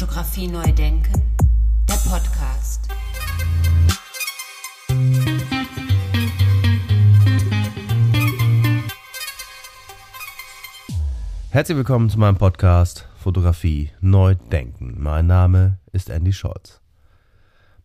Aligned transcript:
Fotografie 0.00 0.48
neu 0.48 0.72
denken, 0.72 1.12
der 1.86 1.94
Podcast. 2.08 2.88
Herzlich 11.50 11.76
willkommen 11.76 12.08
zu 12.08 12.18
meinem 12.18 12.38
Podcast 12.38 13.10
Fotografie 13.18 13.90
neu 14.00 14.36
denken. 14.36 14.96
Mein 14.96 15.26
Name 15.26 15.78
ist 15.92 16.08
Andy 16.08 16.32
Scholz. 16.32 16.80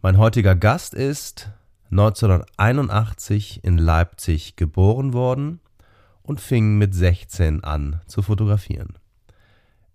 Mein 0.02 0.18
heutiger 0.18 0.56
Gast 0.56 0.94
ist 0.94 1.52
1981 1.92 3.62
in 3.66 3.78
Leipzig 3.78 4.56
geboren 4.56 5.12
worden 5.12 5.60
und 6.24 6.40
fing 6.40 6.78
mit 6.78 6.96
16 6.96 7.66
an 7.66 8.00
zu 8.08 8.22
fotografieren. 8.22 8.98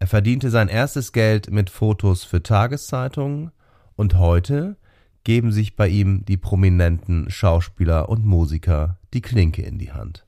Er 0.00 0.06
verdiente 0.06 0.48
sein 0.48 0.68
erstes 0.68 1.12
Geld 1.12 1.50
mit 1.50 1.68
Fotos 1.68 2.24
für 2.24 2.42
Tageszeitungen 2.42 3.52
und 3.96 4.16
heute 4.16 4.78
geben 5.24 5.52
sich 5.52 5.76
bei 5.76 5.88
ihm 5.88 6.24
die 6.24 6.38
prominenten 6.38 7.30
Schauspieler 7.30 8.08
und 8.08 8.24
Musiker 8.24 8.98
die 9.12 9.20
Klinke 9.20 9.60
in 9.60 9.78
die 9.78 9.92
Hand. 9.92 10.26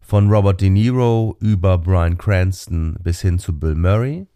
Von 0.00 0.30
Robert 0.30 0.60
De 0.60 0.70
Niro 0.70 1.36
über 1.40 1.78
Bryan 1.78 2.16
Cranston 2.16 2.96
bis 3.02 3.20
hin 3.20 3.40
zu 3.40 3.58
Bill 3.58 3.74
Murray, 3.74 4.28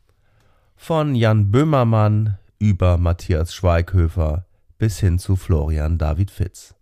von 0.74 1.14
Jan 1.14 1.52
Böhmermann 1.52 2.36
über 2.58 2.98
Matthias 2.98 3.54
Schweighöfer 3.54 4.46
bis 4.78 4.98
hin 4.98 5.20
zu 5.20 5.36
Florian 5.36 5.96
David 5.96 6.30
Fitz. 6.32 6.75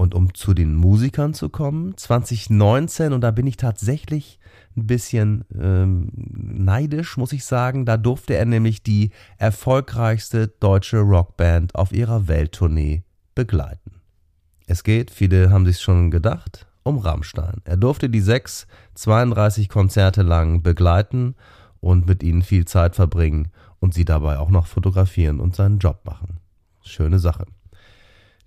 Und 0.00 0.14
um 0.14 0.32
zu 0.32 0.54
den 0.54 0.76
Musikern 0.76 1.34
zu 1.34 1.50
kommen, 1.50 1.94
2019, 1.94 3.12
und 3.12 3.20
da 3.20 3.32
bin 3.32 3.46
ich 3.46 3.58
tatsächlich 3.58 4.40
ein 4.74 4.86
bisschen 4.86 5.44
ähm, 5.54 6.08
neidisch, 6.14 7.18
muss 7.18 7.34
ich 7.34 7.44
sagen, 7.44 7.84
da 7.84 7.98
durfte 7.98 8.34
er 8.34 8.46
nämlich 8.46 8.82
die 8.82 9.10
erfolgreichste 9.36 10.48
deutsche 10.48 11.00
Rockband 11.00 11.74
auf 11.74 11.92
ihrer 11.92 12.28
Welttournee 12.28 13.02
begleiten. 13.34 14.00
Es 14.66 14.84
geht, 14.84 15.10
viele 15.10 15.50
haben 15.50 15.66
sich 15.66 15.80
schon 15.80 16.10
gedacht, 16.10 16.66
um 16.82 16.96
Rammstein. 16.96 17.60
Er 17.64 17.76
durfte 17.76 18.08
die 18.08 18.22
sechs 18.22 18.66
32 18.94 19.68
Konzerte 19.68 20.22
lang 20.22 20.62
begleiten 20.62 21.34
und 21.80 22.06
mit 22.06 22.22
ihnen 22.22 22.40
viel 22.40 22.64
Zeit 22.64 22.96
verbringen 22.96 23.48
und 23.80 23.92
sie 23.92 24.06
dabei 24.06 24.38
auch 24.38 24.48
noch 24.48 24.66
fotografieren 24.66 25.40
und 25.40 25.54
seinen 25.54 25.78
Job 25.78 26.06
machen. 26.06 26.40
Schöne 26.80 27.18
Sache. 27.18 27.44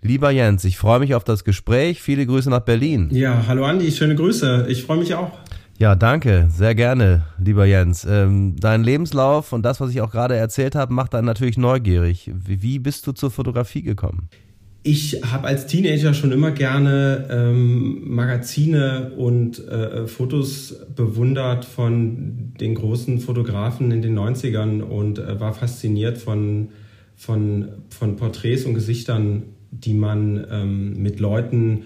Lieber 0.05 0.31
Jens, 0.31 0.65
ich 0.65 0.77
freue 0.77 0.99
mich 0.99 1.15
auf 1.15 1.23
das 1.23 1.45
Gespräch. 1.45 2.01
Viele 2.01 2.25
Grüße 2.25 2.49
nach 2.49 2.59
Berlin. 2.59 3.07
Ja, 3.11 3.45
hallo 3.47 3.63
Andi, 3.63 3.89
schöne 3.89 4.15
Grüße. 4.15 4.65
Ich 4.67 4.83
freue 4.83 4.97
mich 4.97 5.15
auch. 5.15 5.31
Ja, 5.79 5.95
danke, 5.95 6.49
sehr 6.53 6.75
gerne, 6.75 7.23
lieber 7.39 7.65
Jens. 7.65 8.05
Ähm, 8.07 8.57
dein 8.59 8.83
Lebenslauf 8.83 9.53
und 9.53 9.63
das, 9.63 9.79
was 9.79 9.91
ich 9.91 10.01
auch 10.01 10.11
gerade 10.11 10.35
erzählt 10.35 10.75
habe, 10.75 10.93
macht 10.93 11.15
einen 11.15 11.25
natürlich 11.25 11.57
neugierig. 11.57 12.29
Wie, 12.35 12.61
wie 12.61 12.79
bist 12.79 13.07
du 13.07 13.13
zur 13.13 13.31
Fotografie 13.31 13.81
gekommen? 13.81 14.27
Ich 14.83 15.21
habe 15.23 15.47
als 15.47 15.67
Teenager 15.67 16.13
schon 16.13 16.33
immer 16.33 16.51
gerne 16.51 17.29
ähm, 17.31 18.01
Magazine 18.03 19.13
und 19.15 19.65
äh, 19.65 20.05
Fotos 20.07 20.75
bewundert 20.93 21.63
von 21.63 22.53
den 22.59 22.75
großen 22.75 23.19
Fotografen 23.19 23.91
in 23.91 24.01
den 24.01 24.19
90ern 24.19 24.81
und 24.81 25.19
äh, 25.19 25.39
war 25.39 25.53
fasziniert 25.53 26.17
von, 26.17 26.69
von, 27.15 27.69
von 27.89 28.17
Porträts 28.17 28.65
und 28.65 28.73
Gesichtern 28.73 29.43
die 29.81 29.93
man 29.93 30.45
ähm, 30.49 31.02
mit 31.02 31.19
Leuten, 31.19 31.83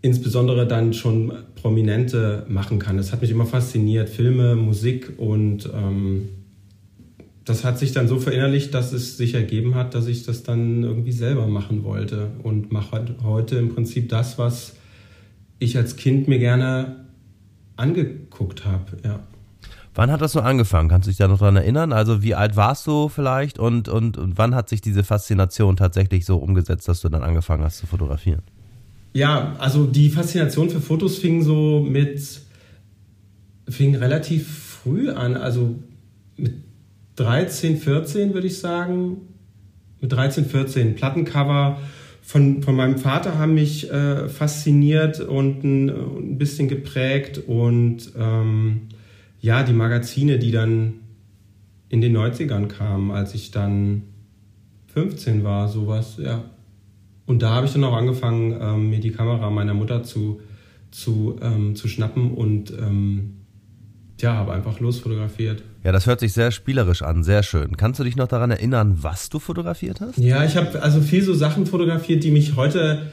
insbesondere 0.00 0.66
dann 0.66 0.92
schon 0.94 1.32
Prominente, 1.54 2.46
machen 2.48 2.78
kann. 2.78 2.96
Das 2.96 3.12
hat 3.12 3.20
mich 3.20 3.30
immer 3.30 3.46
fasziniert, 3.46 4.08
Filme, 4.08 4.54
Musik 4.54 5.14
und 5.18 5.68
ähm, 5.74 6.28
das 7.44 7.64
hat 7.64 7.78
sich 7.78 7.92
dann 7.92 8.08
so 8.08 8.18
verinnerlicht, 8.18 8.74
dass 8.74 8.92
es 8.92 9.16
sich 9.16 9.34
ergeben 9.34 9.74
hat, 9.74 9.94
dass 9.94 10.06
ich 10.06 10.24
das 10.24 10.42
dann 10.42 10.84
irgendwie 10.84 11.12
selber 11.12 11.46
machen 11.46 11.82
wollte 11.82 12.30
und 12.42 12.72
mache 12.72 13.16
heute 13.22 13.56
im 13.56 13.70
Prinzip 13.70 14.10
das, 14.10 14.38
was 14.38 14.76
ich 15.58 15.76
als 15.76 15.96
Kind 15.96 16.28
mir 16.28 16.38
gerne 16.38 17.06
angeguckt 17.76 18.64
habe. 18.64 18.98
Ja. 19.02 19.20
Wann 19.98 20.12
hat 20.12 20.20
das 20.20 20.30
so 20.30 20.38
angefangen? 20.38 20.88
Kannst 20.88 21.08
du 21.08 21.10
dich 21.10 21.18
da 21.18 21.26
noch 21.26 21.40
dran 21.40 21.56
erinnern? 21.56 21.92
Also 21.92 22.22
wie 22.22 22.36
alt 22.36 22.54
warst 22.54 22.86
du 22.86 23.08
vielleicht 23.08 23.58
und, 23.58 23.88
und, 23.88 24.16
und 24.16 24.38
wann 24.38 24.54
hat 24.54 24.68
sich 24.68 24.80
diese 24.80 25.02
Faszination 25.02 25.74
tatsächlich 25.74 26.24
so 26.24 26.36
umgesetzt, 26.36 26.86
dass 26.86 27.00
du 27.00 27.08
dann 27.08 27.24
angefangen 27.24 27.64
hast 27.64 27.78
zu 27.78 27.88
fotografieren? 27.88 28.42
Ja, 29.12 29.56
also 29.58 29.86
die 29.86 30.10
Faszination 30.10 30.70
für 30.70 30.80
Fotos 30.80 31.18
fing 31.18 31.42
so 31.42 31.80
mit, 31.80 32.22
fing 33.68 33.96
relativ 33.96 34.78
früh 34.84 35.10
an, 35.10 35.36
also 35.36 35.74
mit 36.36 36.54
13, 37.16 37.76
14 37.78 38.34
würde 38.34 38.46
ich 38.46 38.60
sagen. 38.60 39.16
Mit 40.00 40.12
13, 40.12 40.44
14 40.44 40.94
Plattencover 40.94 41.80
von, 42.22 42.62
von 42.62 42.76
meinem 42.76 42.98
Vater 42.98 43.36
haben 43.36 43.54
mich 43.54 43.90
äh, 43.90 44.28
fasziniert 44.28 45.18
und 45.18 45.64
ein, 45.64 45.88
ein, 45.88 46.38
bisschen 46.38 46.68
geprägt 46.68 47.38
und 47.48 48.12
ähm, 48.16 48.82
ja, 49.40 49.62
die 49.62 49.72
Magazine, 49.72 50.38
die 50.38 50.50
dann 50.50 50.94
in 51.88 52.00
den 52.00 52.16
90ern 52.16 52.66
kamen, 52.66 53.10
als 53.10 53.34
ich 53.34 53.50
dann 53.50 54.02
15 54.88 55.44
war, 55.44 55.68
sowas, 55.68 56.16
ja. 56.18 56.44
Und 57.26 57.42
da 57.42 57.50
habe 57.50 57.66
ich 57.66 57.72
dann 57.72 57.84
auch 57.84 57.94
angefangen, 57.94 58.56
ähm, 58.60 58.90
mir 58.90 59.00
die 59.00 59.12
Kamera 59.12 59.50
meiner 59.50 59.74
Mutter 59.74 60.02
zu, 60.02 60.40
zu, 60.90 61.38
ähm, 61.42 61.76
zu 61.76 61.86
schnappen 61.86 62.32
und 62.32 62.70
ähm, 62.70 63.34
ja, 64.20 64.34
habe 64.34 64.52
einfach 64.52 64.80
losfotografiert. 64.80 65.62
Ja, 65.84 65.92
das 65.92 66.06
hört 66.06 66.20
sich 66.20 66.32
sehr 66.32 66.50
spielerisch 66.50 67.02
an, 67.02 67.22
sehr 67.22 67.42
schön. 67.42 67.76
Kannst 67.76 68.00
du 68.00 68.04
dich 68.04 68.16
noch 68.16 68.28
daran 68.28 68.50
erinnern, 68.50 68.98
was 69.00 69.28
du 69.28 69.38
fotografiert 69.38 70.00
hast? 70.00 70.18
Ja, 70.18 70.44
ich 70.44 70.56
habe 70.56 70.82
also 70.82 71.00
viel 71.00 71.22
so 71.22 71.34
Sachen 71.34 71.66
fotografiert, 71.66 72.24
die 72.24 72.30
mich 72.30 72.56
heute 72.56 73.06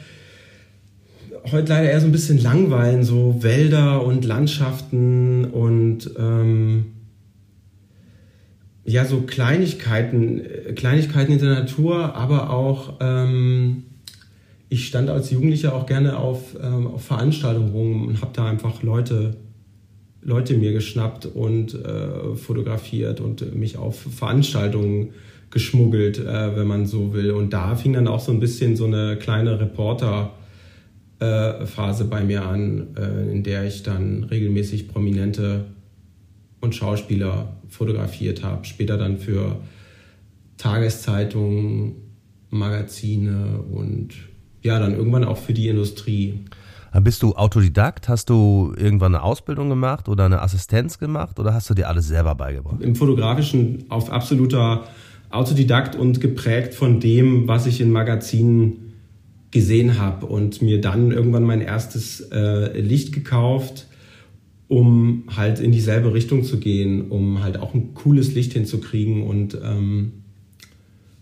heute 1.52 1.70
leider 1.70 1.90
eher 1.90 2.00
so 2.00 2.08
ein 2.08 2.12
bisschen 2.12 2.42
langweilen, 2.42 3.04
so 3.04 3.44
Wälder 3.44 4.06
und 4.06 4.26
Landschaften 4.26 5.46
und 5.46 6.10
ähm, 6.18 6.86
ja, 8.84 9.06
so 9.06 9.22
Kleinigkeiten, 9.22 10.42
Kleinigkeiten 10.76 11.34
in 11.34 11.40
der 11.40 11.62
Natur, 11.62 12.16
aber 12.16 12.52
auch 12.52 12.96
ähm, 13.00 13.84
ich 14.70 14.88
stand 14.88 15.10
als 15.10 15.32
Jugendlicher 15.32 15.76
auch 15.76 15.86
gerne 15.86 16.18
auf, 16.18 16.56
ähm, 16.62 16.88
auf 16.88 17.04
Veranstaltungen 17.06 17.72
rum 17.72 18.08
und 18.08 18.22
habe 18.22 18.32
da 18.34 18.46
einfach 18.46 18.84
Leute, 18.84 19.38
Leute 20.22 20.58
mir 20.58 20.74
geschnappt 20.74 21.28
und 21.28 21.74
äh, 21.74 22.36
fotografiert 22.36 23.22
und 23.22 23.56
mich 23.56 23.78
auf 23.78 24.00
Veranstaltungen 24.00 25.10
geschmuggelt, 25.52 26.18
äh, 26.20 26.56
wenn 26.56 26.68
man 26.68 26.86
so 26.86 27.14
will. 27.14 27.32
Und 27.32 27.54
da 27.54 27.76
fing 27.76 27.94
dann 27.94 28.08
auch 28.08 28.20
so 28.20 28.32
ein 28.32 28.40
bisschen 28.40 28.76
so 28.76 28.86
eine 28.86 29.18
kleine 29.18 29.60
Reporter- 29.60 30.32
äh, 30.34 30.45
Phase 31.66 32.06
bei 32.06 32.24
mir 32.24 32.46
an, 32.46 32.96
äh, 32.98 33.32
in 33.32 33.44
der 33.44 33.66
ich 33.66 33.84
dann 33.84 34.24
regelmäßig 34.24 34.88
Prominente 34.88 35.66
und 36.62 36.76
Schauspieler 36.76 37.58
fotografiert 37.68 38.44
habe. 38.44 38.66
Später 38.66 38.98
dann 38.98 39.18
für 39.18 39.58
Tageszeitungen, 40.58 41.96
Magazine 42.50 43.60
und 43.72 44.10
ja, 44.62 44.80
dann 44.80 44.96
irgendwann 44.96 45.24
auch 45.24 45.38
für 45.38 45.54
die 45.54 45.68
Industrie. 45.68 46.40
Bist 47.02 47.22
du 47.24 47.36
Autodidakt? 47.36 48.08
Hast 48.08 48.30
du 48.30 48.74
irgendwann 48.78 49.14
eine 49.14 49.24
Ausbildung 49.24 49.70
gemacht 49.70 50.08
oder 50.08 50.26
eine 50.26 50.42
Assistenz 50.42 50.98
gemacht 50.98 51.40
oder 51.40 51.54
hast 51.54 51.70
du 51.70 51.74
dir 51.74 51.90
alles 51.90 52.08
selber 52.08 52.36
beigebracht? 52.36 52.82
Im 52.82 52.96
Fotografischen 52.96 53.84
auf 53.90 54.10
absoluter 54.10 54.86
Autodidakt 55.30 55.96
und 55.96 56.22
geprägt 56.22 56.74
von 56.74 57.00
dem, 57.02 57.48
was 57.48 57.66
ich 57.66 57.82
in 57.82 57.92
Magazinen 57.92 58.85
gesehen 59.56 59.98
habe 59.98 60.26
und 60.26 60.62
mir 60.62 60.82
dann 60.82 61.12
irgendwann 61.12 61.44
mein 61.44 61.62
erstes 61.62 62.20
äh, 62.30 62.78
Licht 62.78 63.14
gekauft, 63.14 63.88
um 64.68 65.24
halt 65.34 65.62
in 65.62 65.72
dieselbe 65.72 66.14
Richtung 66.14 66.44
zu 66.44 66.60
gehen, 66.60 67.10
um 67.10 67.42
halt 67.42 67.58
auch 67.58 67.74
ein 67.74 67.94
cooles 67.94 68.36
Licht 68.36 68.52
hinzukriegen 68.52 69.24
und 69.24 69.58
ähm, 69.64 70.12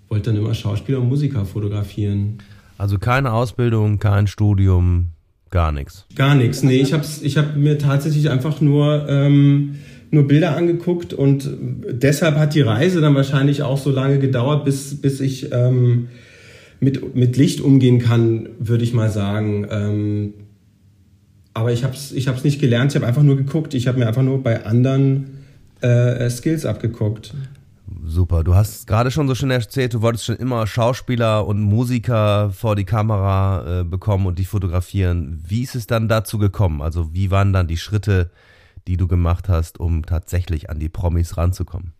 wollte 0.09 0.31
dann 0.31 0.41
immer 0.41 0.56
Schauspieler 0.56 1.00
und 1.00 1.09
Musiker 1.09 1.45
fotografieren. 1.45 2.39
Also 2.80 2.97
keine 2.97 3.33
Ausbildung, 3.33 4.00
kein 4.00 4.25
Studium, 4.25 5.09
gar 5.51 5.71
nichts. 5.71 6.07
Gar 6.15 6.33
nichts, 6.33 6.63
nee, 6.63 6.81
ich 6.81 6.91
habe 6.91 7.06
ich 7.21 7.38
hab 7.38 7.56
mir 7.56 7.77
tatsächlich 7.77 8.31
einfach 8.31 8.62
nur, 8.62 9.06
ähm, 9.07 9.75
nur 10.09 10.27
Bilder 10.27 10.57
angeguckt 10.57 11.13
und 11.13 11.47
deshalb 11.88 12.38
hat 12.38 12.56
die 12.56 12.62
Reise 12.62 13.00
dann 13.00 13.13
wahrscheinlich 13.13 13.62
auch 13.62 13.77
so 13.77 13.91
lange 13.91 14.18
gedauert, 14.18 14.65
bis, 14.65 15.00
bis 15.00 15.19
ich 15.19 15.51
ähm, 15.51 16.07
mit, 16.83 17.15
mit 17.15 17.38
Licht 17.38 17.62
umgehen 17.62 18.00
kann, 18.00 18.50
würde 18.59 18.83
ich 18.83 18.94
mal 18.94 19.09
sagen. 19.09 19.68
Ähm, 19.69 20.33
aber 21.53 21.71
ich 21.71 21.83
habe 21.83 21.94
es 21.94 22.12
ich 22.12 22.27
hab's 22.27 22.44
nicht 22.44 22.59
gelernt, 22.59 22.91
ich 22.91 22.95
habe 22.95 23.07
einfach 23.07 23.24
nur 23.24 23.38
geguckt. 23.38 23.74
Ich 23.74 23.88
habe 23.88 24.00
mir 24.00 24.07
einfach 24.07 24.24
nur 24.24 24.41
bei 24.41 24.65
anderen 24.65 25.45
äh, 25.81 26.30
Skills 26.30 26.65
abgeguckt. 26.65 27.33
Super, 28.06 28.44
du 28.44 28.56
hast 28.56 28.88
gerade 28.88 29.12
schon 29.12 29.27
so 29.27 29.35
schön 29.35 29.51
erzählt, 29.51 29.94
du 29.94 30.01
wolltest 30.01 30.25
schon 30.25 30.35
immer 30.38 30.65
Schauspieler 30.65 31.45
und 31.45 31.62
Musiker 31.62 32.50
vor 32.51 32.75
die 32.75 32.85
Kamera 32.85 33.81
äh, 33.81 33.83
bekommen 33.83 34.25
und 34.25 34.39
die 34.39 34.45
fotografieren. 34.45 35.41
Wie 35.45 35.62
ist 35.62 35.75
es 35.75 35.85
dann 35.85 36.07
dazu 36.07 36.38
gekommen? 36.38 36.81
Also 36.81 37.13
wie 37.13 37.30
waren 37.30 37.53
dann 37.53 37.68
die 37.68 37.77
Schritte, 37.77 38.31
die 38.88 38.97
du 38.97 39.07
gemacht 39.07 39.47
hast, 39.47 39.80
um 39.80 40.06
tatsächlich 40.06 40.69
an 40.69 40.80
die 40.80 40.89
Promis 40.89 41.38
ranzukommen? 41.38 41.94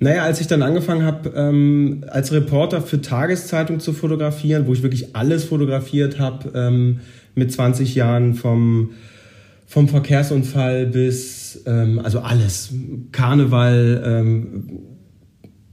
Naja, 0.00 0.24
als 0.24 0.40
ich 0.40 0.46
dann 0.46 0.62
angefangen 0.62 1.04
habe, 1.04 1.32
ähm, 1.36 2.04
als 2.08 2.32
Reporter 2.32 2.82
für 2.82 3.00
Tageszeitung 3.00 3.80
zu 3.80 3.92
fotografieren, 3.92 4.66
wo 4.66 4.72
ich 4.72 4.82
wirklich 4.82 5.14
alles 5.14 5.44
fotografiert 5.44 6.18
habe, 6.18 6.50
ähm, 6.54 7.00
mit 7.34 7.52
20 7.52 7.94
Jahren 7.94 8.34
vom, 8.34 8.90
vom 9.66 9.88
Verkehrsunfall 9.88 10.86
bis, 10.86 11.62
ähm, 11.66 12.00
also 12.02 12.20
alles, 12.20 12.72
Karneval, 13.12 14.02
ähm, 14.04 14.64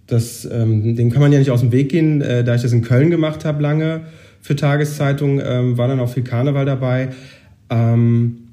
das, 0.08 0.46
ähm, 0.52 0.96
dem 0.96 1.10
kann 1.12 1.22
man 1.22 1.32
ja 1.32 1.40
nicht 1.40 1.52
aus 1.52 1.62
dem 1.62 1.72
Weg 1.72 1.90
gehen, 1.90 2.22
äh, 2.22 2.44
da 2.44 2.56
ich 2.56 2.62
das 2.62 2.74
in 2.74 2.82
Köln 2.82 3.10
gemacht 3.10 3.46
habe 3.46 3.62
lange 3.62 4.02
für 4.42 4.56
Tageszeitung, 4.56 5.40
ähm, 5.44 5.78
war 5.78 5.88
dann 5.88 6.00
auch 6.00 6.10
viel 6.10 6.24
Karneval 6.24 6.66
dabei. 6.66 7.10
Ähm, 7.70 8.51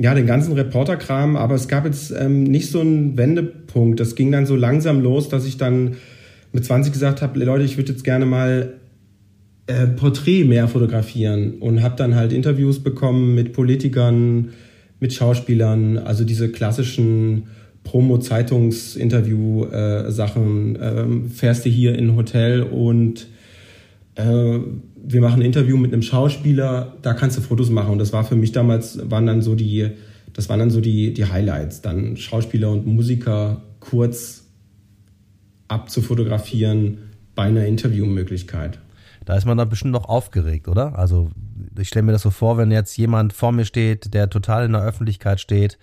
ja, 0.00 0.14
den 0.14 0.24
ganzen 0.24 0.54
Reporterkram, 0.54 1.36
aber 1.36 1.54
es 1.54 1.68
gab 1.68 1.84
jetzt 1.84 2.10
ähm, 2.10 2.44
nicht 2.44 2.70
so 2.70 2.80
einen 2.80 3.18
Wendepunkt. 3.18 4.00
Das 4.00 4.14
ging 4.14 4.32
dann 4.32 4.46
so 4.46 4.56
langsam 4.56 5.02
los, 5.02 5.28
dass 5.28 5.44
ich 5.44 5.58
dann 5.58 5.96
mit 6.52 6.64
20 6.64 6.90
gesagt 6.90 7.20
habe, 7.20 7.38
Leute, 7.44 7.64
ich 7.64 7.76
würde 7.76 7.92
jetzt 7.92 8.02
gerne 8.02 8.24
mal 8.24 8.78
äh, 9.66 9.88
Porträt 9.88 10.44
mehr 10.44 10.68
fotografieren 10.68 11.58
und 11.60 11.82
habe 11.82 11.96
dann 11.96 12.14
halt 12.14 12.32
Interviews 12.32 12.82
bekommen 12.82 13.34
mit 13.34 13.52
Politikern, 13.52 14.52
mit 15.00 15.12
Schauspielern, 15.12 15.98
also 15.98 16.24
diese 16.24 16.50
klassischen 16.50 17.48
Promo-Zeitungs-Interview-Sachen. 17.84 20.76
Äh, 20.76 21.04
fährst 21.28 21.66
du 21.66 21.68
hier 21.68 21.94
in 21.94 22.08
ein 22.08 22.16
Hotel 22.16 22.62
und 22.62 23.26
äh, 24.14 24.60
wir 25.02 25.20
machen 25.20 25.40
ein 25.40 25.46
Interview 25.46 25.76
mit 25.76 25.92
einem 25.92 26.02
Schauspieler, 26.02 26.96
da 27.02 27.14
kannst 27.14 27.36
du 27.36 27.40
Fotos 27.40 27.70
machen. 27.70 27.92
Und 27.92 27.98
das 27.98 28.12
war 28.12 28.24
für 28.24 28.36
mich 28.36 28.52
damals, 28.52 28.98
waren 29.10 29.26
dann 29.26 29.42
so 29.42 29.54
die, 29.54 29.90
das 30.32 30.48
waren 30.48 30.58
dann 30.58 30.70
so 30.70 30.80
die, 30.80 31.12
die 31.12 31.26
Highlights, 31.26 31.80
dann 31.80 32.16
Schauspieler 32.16 32.70
und 32.70 32.86
Musiker 32.86 33.62
kurz 33.80 34.44
abzufotografieren 35.68 36.98
bei 37.34 37.44
einer 37.44 37.66
Interviewmöglichkeit. 37.66 38.78
Da 39.24 39.36
ist 39.36 39.46
man 39.46 39.56
dann 39.56 39.68
bestimmt 39.68 39.92
noch 39.92 40.08
aufgeregt, 40.08 40.66
oder? 40.66 40.98
Also 40.98 41.30
ich 41.78 41.88
stelle 41.88 42.04
mir 42.04 42.12
das 42.12 42.22
so 42.22 42.30
vor, 42.30 42.58
wenn 42.58 42.70
jetzt 42.70 42.96
jemand 42.96 43.32
vor 43.32 43.52
mir 43.52 43.64
steht, 43.64 44.12
der 44.14 44.28
total 44.28 44.64
in 44.64 44.72
der 44.72 44.82
Öffentlichkeit 44.82 45.40
steht, 45.40 45.78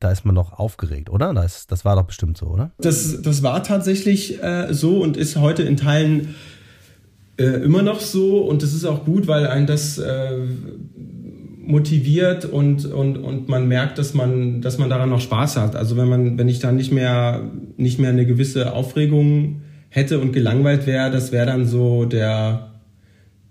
da 0.00 0.10
ist 0.10 0.24
man 0.24 0.34
noch 0.34 0.52
aufgeregt, 0.58 1.10
oder? 1.10 1.32
Das, 1.32 1.66
das 1.66 1.84
war 1.84 1.96
doch 1.96 2.04
bestimmt 2.04 2.36
so, 2.36 2.46
oder? 2.46 2.72
Das, 2.78 3.22
das 3.22 3.42
war 3.42 3.62
tatsächlich 3.62 4.42
äh, 4.42 4.72
so 4.72 5.00
und 5.00 5.16
ist 5.16 5.36
heute 5.36 5.62
in 5.62 5.76
Teilen 5.76 6.34
äh, 7.42 7.62
immer 7.62 7.82
noch 7.82 8.00
so 8.00 8.38
und 8.38 8.62
das 8.62 8.72
ist 8.72 8.84
auch 8.84 9.04
gut, 9.04 9.26
weil 9.26 9.46
ein 9.46 9.66
das 9.66 9.98
äh, 9.98 10.38
motiviert 11.64 12.44
und, 12.44 12.84
und, 12.86 13.16
und 13.16 13.48
man 13.48 13.68
merkt, 13.68 13.98
dass 13.98 14.14
man, 14.14 14.60
dass 14.60 14.78
man 14.78 14.90
daran 14.90 15.10
noch 15.10 15.20
Spaß 15.20 15.56
hat. 15.56 15.76
Also 15.76 15.96
wenn 15.96 16.08
man, 16.08 16.38
wenn 16.38 16.48
ich 16.48 16.58
dann 16.58 16.76
nicht 16.76 16.92
mehr, 16.92 17.50
nicht 17.76 17.98
mehr 17.98 18.10
eine 18.10 18.26
gewisse 18.26 18.72
Aufregung 18.72 19.62
hätte 19.88 20.18
und 20.18 20.32
gelangweilt 20.32 20.86
wäre, 20.86 21.10
das 21.10 21.32
wäre 21.32 21.46
dann 21.46 21.66
so 21.66 22.04
der, 22.04 22.72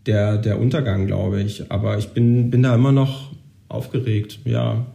der, 0.05 0.37
der 0.37 0.59
Untergang, 0.59 1.07
glaube 1.07 1.41
ich. 1.41 1.71
Aber 1.71 1.97
ich 1.97 2.09
bin, 2.09 2.49
bin 2.49 2.63
da 2.63 2.75
immer 2.75 2.91
noch 2.91 3.31
aufgeregt, 3.69 4.39
ja. 4.45 4.85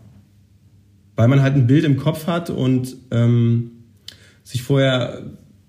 Weil 1.17 1.29
man 1.29 1.41
halt 1.41 1.55
ein 1.55 1.67
Bild 1.67 1.85
im 1.85 1.97
Kopf 1.97 2.27
hat 2.27 2.51
und 2.51 2.97
ähm, 3.11 3.71
sich 4.43 4.63
vorher 4.63 5.23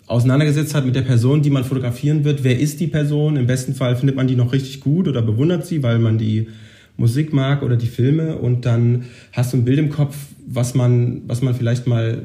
auseinandergesetzt 0.08 0.74
hat 0.74 0.86
mit 0.86 0.96
der 0.96 1.02
Person, 1.02 1.42
die 1.42 1.50
man 1.50 1.66
fotografieren 1.66 2.24
wird. 2.24 2.44
Wer 2.44 2.60
ist 2.60 2.80
die 2.80 2.88
Person? 2.88 3.36
Im 3.36 3.46
besten 3.46 3.76
Fall 3.76 3.96
findet 3.96 4.16
man 4.16 4.28
die 4.28 4.36
noch 4.36 4.54
richtig 4.54 4.80
gut 4.80 5.08
oder 5.08 5.22
bewundert 5.22 5.66
sie, 5.66 5.84
weil 5.84 6.00
man 6.00 6.18
die 6.18 6.48
Musik 6.96 7.34
mag 7.34 7.62
oder 7.62 7.76
die 7.76 7.88
Filme. 7.88 8.38
Und 8.38 8.66
dann 8.66 9.04
hast 9.34 9.54
du 9.54 9.58
ein 9.58 9.66
Bild 9.66 9.78
im 9.80 9.90
Kopf, 9.90 10.16
was 10.48 10.74
man, 10.74 11.22
was 11.28 11.42
man 11.42 11.54
vielleicht 11.54 11.88
mal 11.88 12.24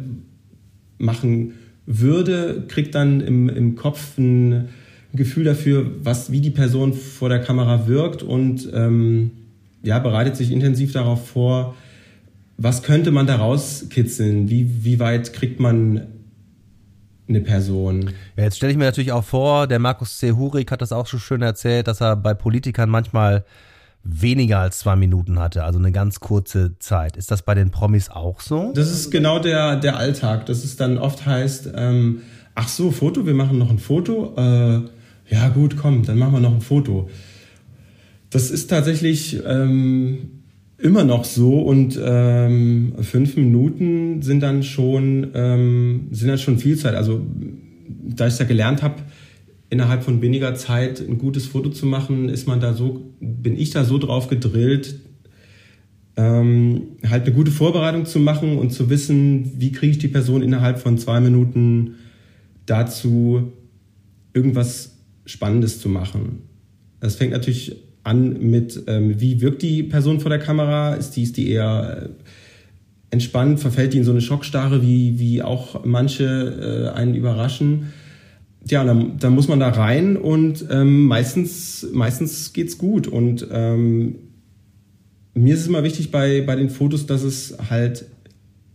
machen 0.98 1.54
würde, 1.84 2.64
kriegt 2.68 2.94
dann 2.94 3.20
im, 3.20 3.48
im 3.48 3.74
Kopf 3.74 4.16
ein 4.16 4.68
Gefühl 5.12 5.44
dafür, 5.44 5.90
was, 6.02 6.30
wie 6.30 6.40
die 6.40 6.50
Person 6.50 6.94
vor 6.94 7.28
der 7.28 7.40
Kamera 7.40 7.88
wirkt 7.88 8.22
und 8.22 8.70
ähm, 8.72 9.32
ja, 9.82 9.98
bereitet 9.98 10.36
sich 10.36 10.52
intensiv 10.52 10.92
darauf 10.92 11.28
vor, 11.28 11.74
was 12.56 12.84
könnte 12.84 13.10
man 13.10 13.26
da 13.26 13.36
rauskitzeln? 13.36 14.48
Wie, 14.48 14.84
wie 14.84 15.00
weit 15.00 15.32
kriegt 15.32 15.58
man 15.58 16.02
eine 17.28 17.40
Person. 17.40 18.10
Ja, 18.36 18.44
jetzt 18.44 18.56
stelle 18.56 18.72
ich 18.72 18.78
mir 18.78 18.84
natürlich 18.84 19.12
auch 19.12 19.24
vor, 19.24 19.66
der 19.66 19.78
Markus 19.78 20.18
C. 20.18 20.32
Hurig 20.32 20.70
hat 20.70 20.82
das 20.82 20.92
auch 20.92 21.06
schon 21.06 21.20
schön 21.20 21.42
erzählt, 21.42 21.86
dass 21.86 22.00
er 22.00 22.16
bei 22.16 22.34
Politikern 22.34 22.90
manchmal 22.90 23.44
weniger 24.04 24.58
als 24.58 24.80
zwei 24.80 24.96
Minuten 24.96 25.38
hatte, 25.38 25.64
also 25.64 25.78
eine 25.78 25.92
ganz 25.92 26.20
kurze 26.20 26.78
Zeit. 26.78 27.16
Ist 27.16 27.30
das 27.30 27.42
bei 27.42 27.54
den 27.54 27.70
Promis 27.70 28.10
auch 28.10 28.40
so? 28.40 28.72
Das 28.74 28.90
ist 28.90 29.10
genau 29.10 29.38
der, 29.38 29.76
der 29.76 29.96
Alltag, 29.96 30.46
dass 30.46 30.64
es 30.64 30.76
dann 30.76 30.98
oft 30.98 31.24
heißt, 31.24 31.70
ähm, 31.76 32.22
ach 32.54 32.68
so, 32.68 32.90
Foto, 32.90 33.26
wir 33.26 33.34
machen 33.34 33.58
noch 33.58 33.70
ein 33.70 33.78
Foto. 33.78 34.34
Äh, 34.36 34.82
ja 35.28 35.48
gut, 35.48 35.76
komm, 35.76 36.04
dann 36.04 36.18
machen 36.18 36.32
wir 36.32 36.40
noch 36.40 36.54
ein 36.54 36.60
Foto. 36.60 37.08
Das 38.30 38.50
ist 38.50 38.68
tatsächlich 38.68 39.40
ähm, 39.46 40.41
immer 40.82 41.04
noch 41.04 41.24
so 41.24 41.60
und 41.60 41.98
ähm, 42.02 42.94
fünf 43.00 43.36
Minuten 43.36 44.20
sind 44.20 44.40
dann 44.40 44.62
schon 44.62 45.28
ähm, 45.34 46.08
sind 46.10 46.28
dann 46.28 46.38
schon 46.38 46.58
viel 46.58 46.76
Zeit. 46.76 46.94
Also 46.94 47.24
da 47.88 48.26
ich 48.26 48.34
es 48.34 48.38
ja 48.40 48.44
gelernt 48.44 48.82
habe, 48.82 48.96
innerhalb 49.70 50.02
von 50.02 50.20
weniger 50.20 50.54
Zeit 50.54 51.00
ein 51.00 51.18
gutes 51.18 51.46
Foto 51.46 51.70
zu 51.70 51.86
machen, 51.86 52.28
ist 52.28 52.48
man 52.48 52.58
da 52.58 52.74
so 52.74 53.14
bin 53.20 53.56
ich 53.56 53.70
da 53.70 53.84
so 53.84 53.98
drauf 53.98 54.26
gedrillt, 54.26 54.96
ähm, 56.16 56.88
halt 57.08 57.26
eine 57.26 57.34
gute 57.34 57.52
Vorbereitung 57.52 58.04
zu 58.04 58.18
machen 58.18 58.58
und 58.58 58.70
zu 58.70 58.90
wissen, 58.90 59.52
wie 59.58 59.70
kriege 59.70 59.92
ich 59.92 59.98
die 59.98 60.08
Person 60.08 60.42
innerhalb 60.42 60.80
von 60.80 60.98
zwei 60.98 61.20
Minuten 61.20 61.94
dazu, 62.66 63.52
irgendwas 64.34 64.98
Spannendes 65.26 65.80
zu 65.80 65.88
machen. 65.88 66.40
Das 66.98 67.14
fängt 67.14 67.32
natürlich 67.32 67.76
an 68.04 68.40
mit, 68.40 68.84
ähm, 68.86 69.20
wie 69.20 69.40
wirkt 69.40 69.62
die 69.62 69.82
Person 69.82 70.20
vor 70.20 70.30
der 70.30 70.38
Kamera? 70.38 70.94
Ist 70.94 71.12
die, 71.12 71.22
ist 71.22 71.36
die 71.36 71.50
eher 71.50 72.02
äh, 72.02 72.08
entspannt? 73.10 73.60
Verfällt 73.60 73.92
die 73.92 73.98
in 73.98 74.04
so 74.04 74.10
eine 74.10 74.20
Schockstarre, 74.20 74.82
wie, 74.82 75.18
wie 75.18 75.42
auch 75.42 75.84
manche 75.84 76.92
äh, 76.94 76.96
einen 76.96 77.14
überraschen? 77.14 77.92
Ja, 78.68 78.84
dann, 78.84 79.18
dann 79.18 79.34
muss 79.34 79.48
man 79.48 79.60
da 79.60 79.68
rein 79.70 80.16
und 80.16 80.64
ähm, 80.70 81.06
meistens, 81.06 81.86
meistens 81.92 82.52
geht's 82.52 82.78
gut. 82.78 83.08
Und 83.08 83.46
ähm, 83.50 84.16
mir 85.34 85.54
ist 85.54 85.60
es 85.60 85.66
immer 85.66 85.82
wichtig 85.82 86.10
bei, 86.10 86.42
bei 86.42 86.56
den 86.56 86.70
Fotos, 86.70 87.06
dass 87.06 87.22
es 87.22 87.56
halt 87.70 88.06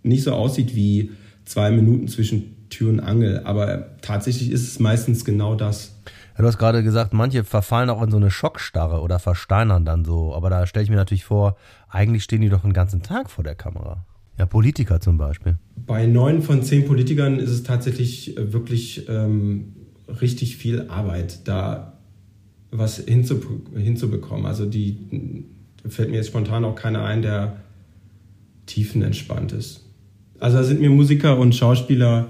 nicht 0.03 0.23
so 0.23 0.31
aussieht 0.31 0.75
wie 0.75 1.11
zwei 1.45 1.71
Minuten 1.71 2.07
zwischen 2.07 2.69
Tür 2.69 2.89
und 2.89 2.99
Angel. 2.99 3.41
Aber 3.45 3.97
tatsächlich 4.01 4.51
ist 4.51 4.63
es 4.63 4.79
meistens 4.79 5.23
genau 5.23 5.55
das. 5.55 5.95
Du 6.37 6.45
hast 6.45 6.59
gerade 6.59 6.83
gesagt, 6.83 7.13
manche 7.13 7.43
verfallen 7.43 7.89
auch 7.89 8.01
in 8.03 8.11
so 8.11 8.17
eine 8.17 8.29
Schockstarre 8.29 9.01
oder 9.01 9.17
versteinern 9.17 9.85
dann 9.85 10.05
so. 10.05 10.35
Aber 10.35 10.49
da 10.49 10.67
stelle 10.67 10.83
ich 10.83 10.89
mir 10.89 10.95
natürlich 10.95 11.25
vor, 11.25 11.57
eigentlich 11.89 12.23
stehen 12.23 12.41
die 12.41 12.49
doch 12.49 12.61
den 12.61 12.73
ganzen 12.73 13.01
Tag 13.01 13.31
vor 13.31 13.43
der 13.43 13.55
Kamera. 13.55 14.05
Ja, 14.37 14.45
Politiker 14.45 14.99
zum 14.99 15.17
Beispiel. 15.17 15.57
Bei 15.75 16.05
neun 16.05 16.43
von 16.43 16.61
zehn 16.61 16.85
Politikern 16.85 17.39
ist 17.39 17.49
es 17.49 17.63
tatsächlich 17.63 18.37
äh, 18.37 18.53
wirklich 18.53 19.09
ähm, 19.09 19.73
richtig 20.21 20.57
viel 20.57 20.89
Arbeit, 20.89 21.47
da 21.47 21.93
was 22.69 22.97
hinzub 22.97 23.45
hinzubekommen. 23.75 24.45
Also 24.45 24.65
die 24.65 25.45
fällt 25.87 26.11
mir 26.11 26.17
jetzt 26.17 26.27
spontan 26.27 26.65
auch 26.65 26.75
keiner 26.75 27.03
ein, 27.03 27.23
der 27.23 27.57
tiefenentspannt 28.67 29.53
ist. 29.53 29.85
Also 30.39 30.57
da 30.57 30.63
sind 30.63 30.81
mir 30.81 30.91
Musiker 30.91 31.39
und 31.39 31.55
Schauspieler 31.55 32.27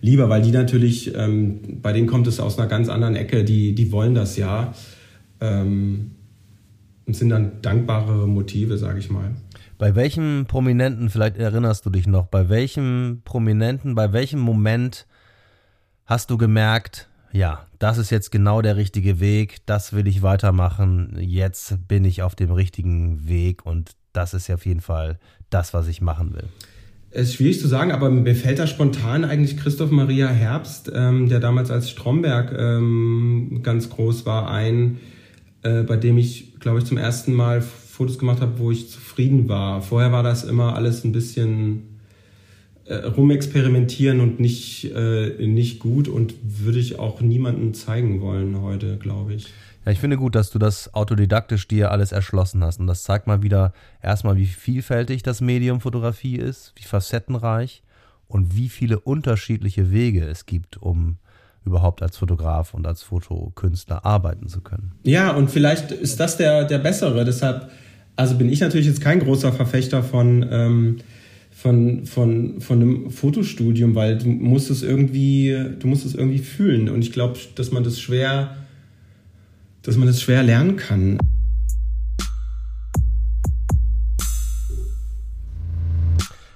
lieber, 0.00 0.28
weil 0.28 0.42
die 0.42 0.50
natürlich, 0.50 1.14
ähm, 1.14 1.80
bei 1.82 1.92
denen 1.92 2.06
kommt 2.06 2.26
es 2.26 2.40
aus 2.40 2.58
einer 2.58 2.68
ganz 2.68 2.88
anderen 2.88 3.16
Ecke, 3.16 3.44
die, 3.44 3.74
die 3.74 3.92
wollen 3.92 4.14
das 4.14 4.36
ja 4.36 4.72
ähm, 5.40 6.12
und 7.06 7.16
sind 7.16 7.28
dann 7.28 7.62
dankbarere 7.62 8.26
Motive, 8.26 8.78
sage 8.78 8.98
ich 8.98 9.10
mal. 9.10 9.30
Bei 9.78 9.94
welchem 9.94 10.46
Prominenten, 10.48 11.10
vielleicht 11.10 11.36
erinnerst 11.36 11.84
du 11.84 11.90
dich 11.90 12.06
noch, 12.06 12.26
bei 12.26 12.48
welchem 12.48 13.20
Prominenten, 13.24 13.94
bei 13.94 14.12
welchem 14.12 14.40
Moment 14.40 15.06
hast 16.06 16.30
du 16.30 16.38
gemerkt, 16.38 17.08
ja, 17.32 17.66
das 17.78 17.98
ist 17.98 18.10
jetzt 18.10 18.30
genau 18.30 18.62
der 18.62 18.76
richtige 18.76 19.20
Weg, 19.20 19.58
das 19.66 19.92
will 19.92 20.06
ich 20.06 20.22
weitermachen, 20.22 21.16
jetzt 21.20 21.86
bin 21.88 22.04
ich 22.04 22.22
auf 22.22 22.34
dem 22.34 22.50
richtigen 22.50 23.28
Weg 23.28 23.66
und 23.66 23.92
das 24.12 24.32
ist 24.32 24.48
ja 24.48 24.54
auf 24.54 24.64
jeden 24.64 24.80
Fall 24.80 25.18
das, 25.50 25.74
was 25.74 25.88
ich 25.88 26.00
machen 26.00 26.32
will. 26.32 26.48
Es 27.18 27.28
ist 27.28 27.36
schwierig 27.36 27.58
zu 27.60 27.66
sagen, 27.66 27.92
aber 27.92 28.10
mir 28.10 28.34
fällt 28.34 28.58
da 28.58 28.66
spontan 28.66 29.24
eigentlich 29.24 29.56
Christoph 29.56 29.90
Maria 29.90 30.28
Herbst, 30.28 30.92
ähm, 30.94 31.30
der 31.30 31.40
damals 31.40 31.70
als 31.70 31.88
Stromberg 31.88 32.54
ähm, 32.54 33.60
ganz 33.62 33.88
groß 33.88 34.26
war, 34.26 34.50
ein, 34.50 34.98
äh, 35.62 35.82
bei 35.82 35.96
dem 35.96 36.18
ich, 36.18 36.60
glaube 36.60 36.80
ich, 36.80 36.84
zum 36.84 36.98
ersten 36.98 37.32
Mal 37.32 37.62
Fotos 37.62 38.18
gemacht 38.18 38.42
habe, 38.42 38.58
wo 38.58 38.70
ich 38.70 38.90
zufrieden 38.90 39.48
war. 39.48 39.80
Vorher 39.80 40.12
war 40.12 40.22
das 40.22 40.44
immer 40.44 40.74
alles 40.74 41.04
ein 41.04 41.12
bisschen 41.12 41.84
äh, 42.84 42.96
rumexperimentieren 42.96 44.20
und 44.20 44.38
nicht, 44.38 44.92
äh, 44.94 45.46
nicht 45.46 45.78
gut 45.78 46.08
und 46.08 46.34
würde 46.42 46.80
ich 46.80 46.98
auch 46.98 47.22
niemandem 47.22 47.72
zeigen 47.72 48.20
wollen 48.20 48.60
heute, 48.60 48.98
glaube 48.98 49.32
ich. 49.32 49.46
Ja, 49.86 49.92
ich 49.92 50.00
finde 50.00 50.16
gut, 50.16 50.34
dass 50.34 50.50
du 50.50 50.58
das 50.58 50.92
autodidaktisch 50.94 51.68
dir 51.68 51.92
alles 51.92 52.10
erschlossen 52.10 52.62
hast. 52.64 52.80
Und 52.80 52.88
das 52.88 53.04
zeigt 53.04 53.28
mal 53.28 53.42
wieder 53.42 53.72
erstmal, 54.02 54.36
wie 54.36 54.46
vielfältig 54.46 55.22
das 55.22 55.40
Medium 55.40 55.80
Fotografie 55.80 56.36
ist, 56.36 56.72
wie 56.74 56.82
facettenreich 56.82 57.84
und 58.26 58.56
wie 58.56 58.68
viele 58.68 58.98
unterschiedliche 58.98 59.92
Wege 59.92 60.24
es 60.24 60.44
gibt, 60.44 60.76
um 60.76 61.18
überhaupt 61.64 62.02
als 62.02 62.16
Fotograf 62.16 62.74
und 62.74 62.84
als 62.84 63.02
Fotokünstler 63.02 64.04
arbeiten 64.04 64.48
zu 64.48 64.60
können. 64.60 64.92
Ja, 65.04 65.30
und 65.30 65.52
vielleicht 65.52 65.92
ist 65.92 66.18
das 66.18 66.36
der, 66.36 66.64
der 66.64 66.78
bessere. 66.78 67.24
Deshalb, 67.24 67.70
also 68.16 68.34
bin 68.36 68.48
ich 68.48 68.60
natürlich 68.60 68.86
jetzt 68.88 69.00
kein 69.00 69.20
großer 69.20 69.52
Verfechter 69.52 70.02
von, 70.02 70.44
ähm, 70.50 70.96
von, 71.52 72.06
von, 72.06 72.60
von 72.60 72.82
einem 72.82 73.10
Fotostudium, 73.12 73.94
weil 73.94 74.18
du 74.18 74.28
musst 74.28 74.68
es 74.68 74.82
irgendwie, 74.82 75.56
du 75.78 75.86
musst 75.86 76.04
es 76.04 76.16
irgendwie 76.16 76.38
fühlen. 76.38 76.88
Und 76.88 77.02
ich 77.02 77.12
glaube, 77.12 77.38
dass 77.54 77.70
man 77.70 77.84
das 77.84 78.00
schwer, 78.00 78.56
dass 79.86 79.96
man 79.96 80.08
das 80.08 80.20
schwer 80.20 80.42
lernen 80.42 80.76
kann. 80.76 81.18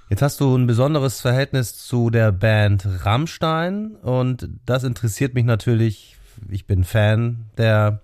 Jetzt 0.08 0.22
hast 0.22 0.40
du 0.40 0.56
ein 0.56 0.66
besonderes 0.66 1.20
Verhältnis 1.20 1.76
zu 1.76 2.10
der 2.10 2.32
Band 2.32 2.84
Rammstein 3.04 3.92
und 4.02 4.48
das 4.66 4.82
interessiert 4.82 5.34
mich 5.34 5.44
natürlich. 5.44 6.16
Ich 6.50 6.66
bin 6.66 6.82
Fan 6.82 7.44
der, 7.56 8.00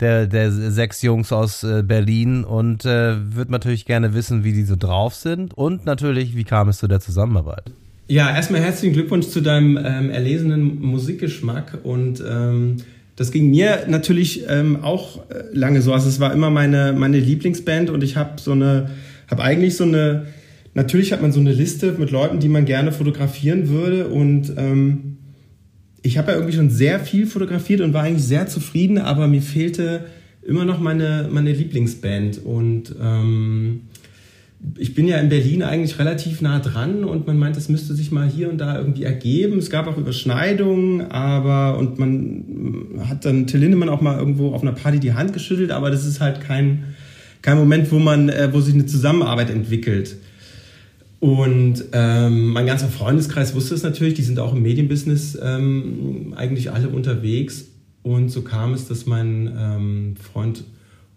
der, 0.00 0.26
der 0.26 0.50
sechs 0.50 1.02
Jungs 1.02 1.30
aus 1.30 1.64
äh, 1.64 1.82
Berlin 1.82 2.44
und 2.44 2.86
äh, 2.86 3.34
würde 3.34 3.52
natürlich 3.52 3.84
gerne 3.84 4.14
wissen, 4.14 4.42
wie 4.42 4.54
die 4.54 4.64
so 4.64 4.76
drauf 4.76 5.14
sind 5.14 5.52
und 5.52 5.84
natürlich, 5.84 6.34
wie 6.34 6.44
kam 6.44 6.70
es 6.70 6.78
zu 6.78 6.88
der 6.88 7.00
Zusammenarbeit? 7.00 7.70
Ja, 8.06 8.34
erstmal 8.34 8.62
herzlichen 8.62 8.94
Glückwunsch 8.94 9.28
zu 9.28 9.42
deinem 9.42 9.76
ähm, 9.76 10.08
erlesenen 10.08 10.80
Musikgeschmack 10.80 11.80
und 11.82 12.22
ähm, 12.26 12.78
das 13.18 13.32
ging 13.32 13.50
mir 13.50 13.86
natürlich 13.88 14.44
ähm, 14.48 14.78
auch 14.82 15.28
äh, 15.28 15.42
lange 15.52 15.82
so. 15.82 15.92
Also 15.92 16.08
es 16.08 16.20
war 16.20 16.32
immer 16.32 16.50
meine, 16.50 16.92
meine 16.92 17.18
Lieblingsband 17.18 17.90
und 17.90 18.04
ich 18.04 18.16
habe 18.16 18.40
so 18.40 18.52
eine, 18.52 18.90
habe 19.28 19.42
eigentlich 19.42 19.76
so 19.76 19.82
eine 19.82 20.26
natürlich 20.74 21.12
hat 21.12 21.20
man 21.20 21.32
so 21.32 21.40
eine 21.40 21.52
Liste 21.52 21.96
mit 21.98 22.12
Leuten, 22.12 22.38
die 22.38 22.48
man 22.48 22.64
gerne 22.64 22.92
fotografieren 22.92 23.68
würde. 23.68 24.06
Und 24.06 24.52
ähm, 24.56 25.16
ich 26.02 26.16
habe 26.16 26.30
ja 26.30 26.36
irgendwie 26.36 26.54
schon 26.54 26.70
sehr 26.70 27.00
viel 27.00 27.26
fotografiert 27.26 27.80
und 27.80 27.92
war 27.92 28.04
eigentlich 28.04 28.24
sehr 28.24 28.46
zufrieden, 28.46 28.98
aber 28.98 29.26
mir 29.26 29.42
fehlte 29.42 30.06
immer 30.46 30.64
noch 30.64 30.78
meine, 30.78 31.28
meine 31.32 31.52
Lieblingsband. 31.52 32.44
Und 32.44 32.94
ähm, 33.02 33.87
ich 34.76 34.94
bin 34.94 35.06
ja 35.06 35.18
in 35.18 35.28
Berlin 35.28 35.62
eigentlich 35.62 35.98
relativ 35.98 36.40
nah 36.40 36.58
dran 36.58 37.04
und 37.04 37.26
man 37.26 37.38
meint, 37.38 37.56
es 37.56 37.68
müsste 37.68 37.94
sich 37.94 38.10
mal 38.10 38.28
hier 38.28 38.50
und 38.50 38.58
da 38.58 38.76
irgendwie 38.76 39.04
ergeben. 39.04 39.58
Es 39.58 39.70
gab 39.70 39.86
auch 39.86 39.96
Überschneidungen, 39.96 41.10
aber 41.10 41.78
und 41.78 41.98
man 41.98 43.04
hat 43.08 43.24
dann 43.24 43.46
Till 43.46 43.60
Lindemann 43.60 43.88
auch 43.88 44.00
mal 44.00 44.18
irgendwo 44.18 44.52
auf 44.52 44.62
einer 44.62 44.72
Party 44.72 44.98
die 44.98 45.12
Hand 45.12 45.32
geschüttelt, 45.32 45.70
aber 45.70 45.90
das 45.90 46.04
ist 46.04 46.20
halt 46.20 46.40
kein, 46.40 46.84
kein 47.40 47.56
Moment, 47.56 47.90
wo 47.92 47.98
man, 47.98 48.28
äh, 48.28 48.52
wo 48.52 48.60
sich 48.60 48.74
eine 48.74 48.86
Zusammenarbeit 48.86 49.50
entwickelt. 49.50 50.16
Und 51.20 51.84
ähm, 51.92 52.48
mein 52.48 52.66
ganzer 52.66 52.88
Freundeskreis 52.88 53.54
wusste 53.54 53.74
es 53.74 53.82
natürlich, 53.82 54.14
die 54.14 54.22
sind 54.22 54.38
auch 54.38 54.54
im 54.54 54.62
Medienbusiness 54.62 55.38
ähm, 55.40 56.34
eigentlich 56.36 56.70
alle 56.70 56.88
unterwegs. 56.88 57.66
Und 58.02 58.28
so 58.30 58.42
kam 58.42 58.72
es, 58.72 58.86
dass 58.86 59.06
mein 59.06 59.52
ähm, 59.58 60.14
Freund 60.16 60.64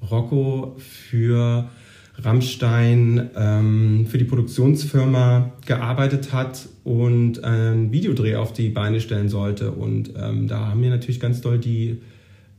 Rocco 0.10 0.76
für 0.80 1.70
Rammstein 2.18 3.30
ähm, 3.36 4.06
für 4.08 4.18
die 4.18 4.26
Produktionsfirma 4.26 5.54
gearbeitet 5.66 6.34
hat 6.34 6.68
und 6.84 7.44
einen 7.44 7.92
Videodreh 7.92 8.36
auf 8.36 8.54
die 8.54 8.70
Beine 8.70 9.00
stellen 9.00 9.30
sollte. 9.30 9.72
Und 9.72 10.14
ähm, 10.18 10.48
da 10.48 10.68
haben 10.68 10.82
mir 10.82 10.90
natürlich 10.90 11.20
ganz 11.20 11.42
doll 11.42 11.58
die, 11.58 12.02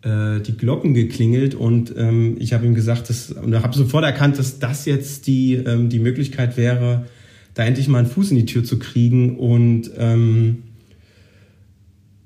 äh, 0.03 0.41
die 0.41 0.57
Glocken 0.57 0.95
geklingelt 0.95 1.55
und 1.55 1.95
ähm, 1.97 2.37
ich 2.39 2.53
habe 2.53 2.67
ihm 2.67 2.75
gesagt, 2.75 3.09
dass, 3.09 3.31
und 3.33 3.55
habe 3.55 3.77
sofort 3.77 4.05
erkannt, 4.05 4.39
dass 4.39 4.59
das 4.59 4.85
jetzt 4.87 5.27
die, 5.27 5.55
ähm, 5.55 5.89
die 5.89 5.99
Möglichkeit 5.99 6.57
wäre, 6.57 7.07
da 7.55 7.65
endlich 7.65 7.89
mal 7.89 7.99
einen 7.99 8.09
Fuß 8.09 8.31
in 8.31 8.39
die 8.39 8.47
Tür 8.47 8.65
zu 8.65 8.79
kriegen. 8.79 9.37
Und 9.37 9.91
ähm, 9.99 10.63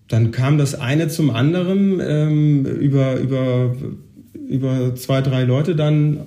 dann 0.08 0.30
kam 0.30 0.56
das 0.56 0.76
eine 0.76 1.08
zum 1.08 1.30
anderen 1.30 2.00
ähm, 2.00 2.64
über, 2.64 3.16
über, 3.16 3.74
über 4.48 4.94
zwei, 4.94 5.20
drei 5.20 5.42
Leute 5.42 5.74
dann 5.74 6.20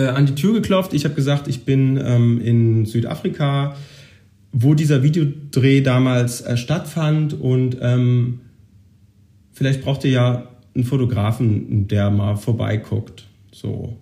äh, 0.00 0.08
an 0.08 0.26
die 0.26 0.34
Tür 0.34 0.54
geklopft. 0.54 0.94
Ich 0.94 1.04
habe 1.04 1.14
gesagt, 1.14 1.48
ich 1.48 1.64
bin 1.64 2.00
ähm, 2.02 2.40
in 2.40 2.86
Südafrika, 2.86 3.76
wo 4.52 4.74
dieser 4.74 5.02
Videodreh 5.02 5.82
damals 5.82 6.40
äh, 6.40 6.56
stattfand 6.56 7.34
und 7.34 7.76
ähm, 7.80 8.40
vielleicht 9.52 9.82
braucht 9.82 10.04
ihr 10.04 10.10
ja 10.10 10.48
einen 10.74 10.84
Fotografen, 10.84 11.88
der 11.88 12.10
mal 12.10 12.36
vorbeiguckt. 12.36 13.26
So. 13.52 13.96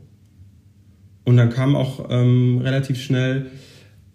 Und 1.24 1.36
dann 1.36 1.50
kam 1.50 1.74
auch 1.74 2.06
ähm, 2.10 2.58
relativ 2.62 3.00
schnell 3.02 3.46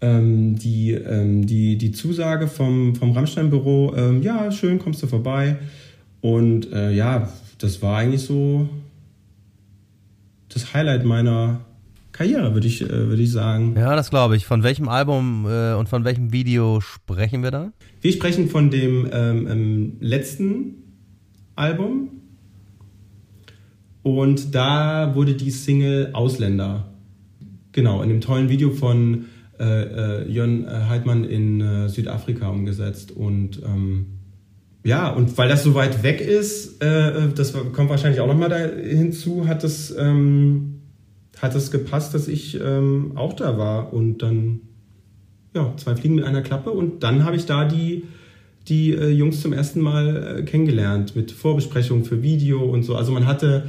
ähm, 0.01 0.55
die, 0.55 0.91
ähm, 0.91 1.45
die, 1.45 1.77
die 1.77 1.91
Zusage 1.91 2.47
vom, 2.47 2.95
vom 2.95 3.11
Rammstein-Büro, 3.11 3.93
ähm, 3.95 4.21
ja, 4.23 4.51
schön, 4.51 4.79
kommst 4.79 5.03
du 5.03 5.07
vorbei. 5.07 5.57
Und 6.21 6.71
äh, 6.71 6.91
ja, 6.91 7.29
das 7.57 7.81
war 7.81 7.97
eigentlich 7.97 8.21
so 8.21 8.69
das 10.49 10.73
Highlight 10.73 11.03
meiner 11.03 11.61
Karriere, 12.13 12.53
würde 12.53 12.67
ich, 12.67 12.81
äh, 12.81 13.09
würd 13.09 13.19
ich 13.19 13.31
sagen. 13.31 13.75
Ja, 13.75 13.95
das 13.95 14.11
glaube 14.11 14.37
ich. 14.37 14.45
Von 14.45 14.63
welchem 14.63 14.87
Album 14.87 15.45
äh, 15.49 15.73
und 15.73 15.89
von 15.89 16.05
welchem 16.05 16.31
Video 16.31 16.79
sprechen 16.79 17.43
wir 17.43 17.51
da? 17.51 17.73
Wir 18.01 18.13
sprechen 18.13 18.47
von 18.47 18.69
dem 18.69 19.09
ähm, 19.11 19.47
ähm, 19.49 19.93
letzten 19.99 20.75
Album. 21.55 22.09
Und 24.03 24.53
da 24.53 25.15
wurde 25.15 25.33
die 25.33 25.49
Single 25.49 26.11
Ausländer. 26.13 26.93
Genau, 27.71 28.03
in 28.03 28.09
dem 28.09 28.21
tollen 28.21 28.47
Video 28.47 28.71
von 28.71 29.25
äh, 29.59 29.63
äh, 29.63 30.31
Jörn 30.31 30.67
Heidmann 30.89 31.23
in 31.23 31.61
äh, 31.61 31.89
Südafrika 31.89 32.47
umgesetzt. 32.49 33.11
Und 33.11 33.61
ähm, 33.63 34.19
ja, 34.83 35.09
und 35.09 35.35
weil 35.37 35.49
das 35.49 35.63
so 35.63 35.73
weit 35.73 36.03
weg 36.03 36.21
ist, 36.21 36.83
äh, 36.83 37.29
das 37.33 37.53
kommt 37.53 37.89
wahrscheinlich 37.89 38.19
auch 38.19 38.27
nochmal 38.27 38.49
da 38.49 38.57
hinzu, 38.57 39.47
hat 39.47 39.63
es, 39.63 39.95
ähm, 39.97 40.72
hat 41.43 41.55
es 41.55 41.71
gepasst, 41.71 42.13
dass 42.13 42.29
ich 42.29 42.57
ähm, 42.63 43.11
auch 43.15 43.33
da 43.33 43.57
war. 43.57 43.91
Und 43.91 44.19
dann, 44.19 44.61
ja, 45.53 45.73
zwei 45.75 45.93
Fliegen 45.97 46.15
mit 46.15 46.23
einer 46.23 46.41
Klappe. 46.41 46.71
Und 46.71 47.03
dann 47.03 47.25
habe 47.25 47.35
ich 47.35 47.45
da 47.45 47.65
die, 47.65 48.05
die 48.69 48.93
äh, 48.93 49.09
Jungs 49.09 49.41
zum 49.41 49.51
ersten 49.51 49.81
Mal 49.81 50.37
äh, 50.39 50.43
kennengelernt 50.43 51.17
mit 51.17 51.33
Vorbesprechungen 51.33 52.05
für 52.05 52.23
Video 52.23 52.63
und 52.63 52.83
so. 52.83 52.95
Also 52.95 53.11
man 53.11 53.27
hatte, 53.27 53.65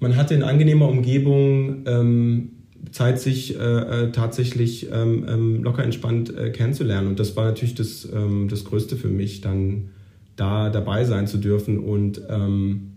man 0.00 0.16
hatte 0.16 0.34
in 0.34 0.42
angenehmer 0.42 0.86
Umgebung 0.86 1.84
ähm, 1.86 2.50
Zeit, 2.92 3.18
sich 3.18 3.58
äh, 3.58 3.62
äh, 3.62 4.12
tatsächlich 4.12 4.90
ähm, 4.92 5.24
ähm, 5.26 5.62
locker 5.64 5.82
entspannt 5.82 6.36
äh, 6.36 6.50
kennenzulernen. 6.50 7.08
Und 7.08 7.18
das 7.18 7.34
war 7.36 7.46
natürlich 7.46 7.74
das, 7.74 8.06
ähm, 8.12 8.48
das 8.50 8.66
Größte 8.66 8.96
für 8.96 9.08
mich, 9.08 9.40
dann 9.40 9.88
da 10.36 10.68
dabei 10.68 11.04
sein 11.04 11.26
zu 11.26 11.38
dürfen 11.38 11.78
und 11.78 12.20
ähm, 12.28 12.93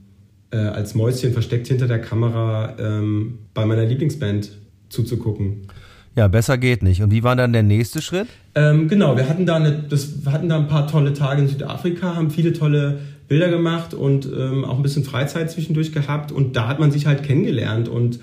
äh, 0.52 0.58
als 0.58 0.96
Mäuschen 0.96 1.34
versteckt 1.34 1.68
hinter 1.68 1.88
der 1.88 2.00
Kamera 2.00 2.76
ähm, 2.80 3.40
bei 3.54 3.66
meiner 3.66 3.86
Lieblingsband 3.86 4.52
zuzugucken. 4.90 5.68
Ja, 6.16 6.28
besser 6.28 6.58
geht 6.58 6.82
nicht. 6.82 7.04
Und 7.04 7.12
wie 7.12 7.22
war 7.22 7.36
dann 7.36 7.54
der 7.54 7.62
nächste 7.62 8.02
Schritt? 8.02 8.28
Ähm, 8.56 8.88
genau, 8.88 9.16
wir 9.16 9.30
hatten, 9.30 9.46
da 9.46 9.58
eine, 9.58 9.84
das, 9.88 10.26
wir 10.26 10.32
hatten 10.32 10.50
da 10.50 10.58
ein 10.58 10.68
paar 10.68 10.88
tolle 10.88 11.14
Tage 11.14 11.44
in 11.44 11.48
Südafrika, 11.48 12.16
haben 12.16 12.32
viele 12.32 12.54
tolle 12.54 13.00
Bilder 13.28 13.50
gemacht 13.50 13.94
und 13.94 14.26
ähm, 14.26 14.66
auch 14.66 14.78
ein 14.78 14.84
bisschen 14.84 15.04
Freizeit 15.04 15.52
zwischendurch 15.52 15.92
gehabt. 15.92 16.32
Und 16.32 16.56
da 16.56 16.68
hat 16.68 16.80
man 16.80 16.92
sich 16.92 17.06
halt 17.06 17.22
kennengelernt. 17.22 17.88
Und 17.88 18.20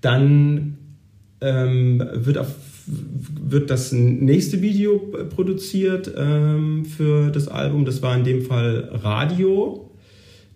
dann 0.00 0.78
ähm, 1.40 2.02
wird, 2.14 2.38
auf, 2.38 2.52
wird 2.86 3.70
das 3.70 3.92
nächste 3.92 4.60
Video 4.60 4.98
produziert 5.32 6.12
ähm, 6.16 6.84
für 6.84 7.30
das 7.30 7.46
Album. 7.46 7.84
Das 7.84 8.02
war 8.02 8.16
in 8.16 8.24
dem 8.24 8.42
Fall 8.42 8.90
Radio. 8.92 9.85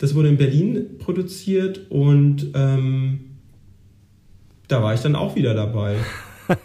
Das 0.00 0.14
wurde 0.14 0.30
in 0.30 0.38
Berlin 0.38 0.97
produziert 0.99 1.90
und 1.90 2.52
ähm, 2.54 3.21
da 4.66 4.83
war 4.83 4.95
ich 4.95 5.00
dann 5.00 5.14
auch 5.14 5.37
wieder 5.37 5.52
dabei. 5.52 5.97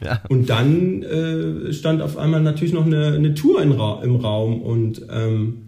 ja. 0.00 0.22
Und 0.28 0.48
dann 0.48 1.02
äh, 1.02 1.72
stand 1.72 2.00
auf 2.00 2.16
einmal 2.16 2.42
natürlich 2.42 2.72
noch 2.72 2.86
eine, 2.86 3.14
eine 3.14 3.34
Tour 3.34 3.60
Ra 3.60 4.04
im 4.04 4.14
Raum 4.14 4.62
und 4.62 5.04
ähm, 5.10 5.62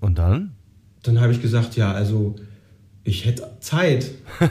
und 0.00 0.18
dann? 0.18 0.52
Dann 1.04 1.22
habe 1.22 1.32
ich 1.32 1.40
gesagt, 1.40 1.74
ja, 1.76 1.92
also 1.92 2.36
ich 3.02 3.24
hätte 3.24 3.48
Zeit. 3.60 4.10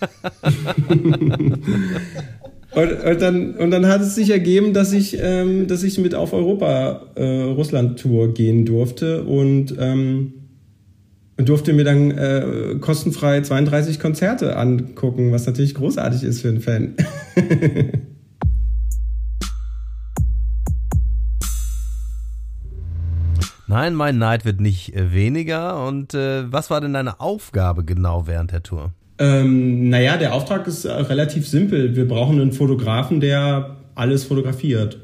und, 2.74 2.92
und, 3.04 3.20
dann, 3.20 3.54
und 3.54 3.70
dann 3.70 3.86
hat 3.86 4.00
es 4.00 4.14
sich 4.14 4.30
ergeben, 4.30 4.72
dass 4.72 4.92
ich, 4.92 5.18
ähm, 5.20 5.66
dass 5.66 5.82
ich 5.82 5.98
mit 5.98 6.14
auf 6.14 6.32
Europa-Russland-Tour 6.32 8.28
äh, 8.28 8.32
gehen 8.32 8.64
durfte 8.64 9.24
und 9.24 9.74
ähm, 9.78 10.32
durfte 11.36 11.72
mir 11.72 11.84
dann 11.84 12.10
äh, 12.12 12.76
kostenfrei 12.80 13.40
32 13.42 14.00
Konzerte 14.00 14.56
angucken, 14.56 15.32
was 15.32 15.46
natürlich 15.46 15.74
großartig 15.74 16.22
ist 16.22 16.40
für 16.40 16.48
einen 16.48 16.60
Fan. 16.60 16.94
Nein, 23.66 23.94
mein 23.94 24.18
Neid 24.18 24.44
wird 24.44 24.60
nicht 24.60 24.94
äh, 24.94 25.12
weniger. 25.14 25.86
Und 25.86 26.12
äh, 26.12 26.52
was 26.52 26.68
war 26.68 26.82
denn 26.82 26.92
deine 26.92 27.20
Aufgabe 27.20 27.84
genau 27.84 28.26
während 28.26 28.52
der 28.52 28.62
Tour? 28.62 28.92
Ähm, 29.22 29.88
naja, 29.88 30.16
der 30.16 30.34
Auftrag 30.34 30.66
ist 30.66 30.84
äh, 30.84 30.90
relativ 30.90 31.46
simpel. 31.46 31.94
Wir 31.94 32.08
brauchen 32.08 32.40
einen 32.40 32.50
Fotografen, 32.50 33.20
der 33.20 33.76
alles 33.94 34.24
fotografiert. 34.24 34.98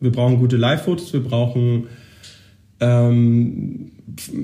Wir 0.00 0.10
brauchen 0.10 0.38
gute 0.38 0.56
Live-Fotos, 0.56 1.12
wir 1.12 1.22
brauchen 1.22 1.88
ähm, 2.80 3.90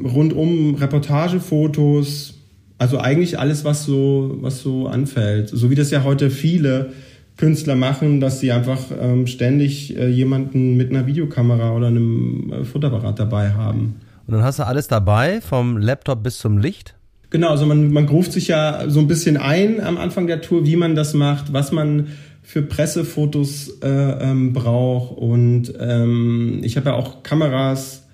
rundum 0.04 0.74
Reportagefotos, 0.74 2.34
also 2.76 2.98
eigentlich 2.98 3.38
alles, 3.38 3.64
was 3.64 3.86
so, 3.86 4.36
was 4.42 4.60
so 4.60 4.88
anfällt. 4.88 5.48
So 5.48 5.70
wie 5.70 5.74
das 5.74 5.90
ja 5.90 6.04
heute 6.04 6.28
viele 6.28 6.92
Künstler 7.38 7.76
machen, 7.76 8.20
dass 8.20 8.40
sie 8.40 8.52
einfach 8.52 8.78
ähm, 9.00 9.26
ständig 9.26 9.96
äh, 9.96 10.08
jemanden 10.08 10.76
mit 10.76 10.90
einer 10.90 11.06
Videokamera 11.06 11.74
oder 11.74 11.86
einem 11.86 12.52
äh, 12.52 12.64
Fotoapparat 12.64 13.18
dabei 13.18 13.52
haben. 13.52 13.94
Und 14.26 14.34
dann 14.34 14.42
hast 14.42 14.58
du 14.58 14.66
alles 14.66 14.86
dabei, 14.86 15.40
vom 15.40 15.78
Laptop 15.78 16.22
bis 16.22 16.36
zum 16.36 16.58
Licht? 16.58 16.94
Genau, 17.30 17.50
also 17.50 17.66
man, 17.66 17.92
man 17.92 18.08
ruft 18.08 18.32
sich 18.32 18.48
ja 18.48 18.84
so 18.88 19.00
ein 19.00 19.08
bisschen 19.08 19.36
ein 19.36 19.80
am 19.80 19.98
Anfang 19.98 20.26
der 20.26 20.40
Tour, 20.40 20.64
wie 20.66 20.76
man 20.76 20.94
das 20.94 21.12
macht, 21.14 21.52
was 21.52 21.72
man 21.72 22.08
für 22.42 22.62
Pressefotos 22.62 23.80
äh, 23.82 23.88
ähm, 23.88 24.52
braucht. 24.52 25.18
Und 25.18 25.72
ähm, 25.80 26.60
ich 26.62 26.76
habe 26.76 26.90
ja 26.90 26.94
auch 26.94 27.24
Kameras 27.24 28.04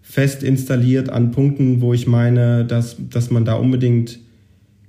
fest 0.00 0.42
installiert 0.42 1.10
an 1.10 1.32
Punkten, 1.32 1.82
wo 1.82 1.92
ich 1.92 2.06
meine, 2.06 2.64
dass, 2.64 2.96
dass 3.10 3.30
man 3.30 3.44
da 3.44 3.54
unbedingt 3.54 4.20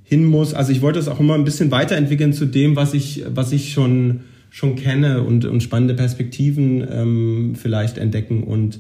hin 0.03 0.24
muss. 0.24 0.53
Also 0.53 0.72
ich 0.72 0.82
wollte 0.82 1.00
das 1.00 1.10
auch 1.10 1.20
immer 1.20 1.34
ein 1.34 1.44
bisschen 1.44 1.72
weiterentwickeln 1.72 2.32
zu 2.32 2.46
dem, 2.46 2.77
was 2.77 2.94
ich, 2.94 3.25
was 3.27 3.51
ich 3.51 3.74
schon, 3.74 4.22
schon 4.50 4.75
kenne 4.77 5.24
und, 5.24 5.44
und 5.44 5.62
spannende 5.62 5.96
Perspektiven 5.96 6.88
ähm, 6.89 7.55
vielleicht 7.55 7.98
entdecken. 7.98 8.44
Und 8.44 8.79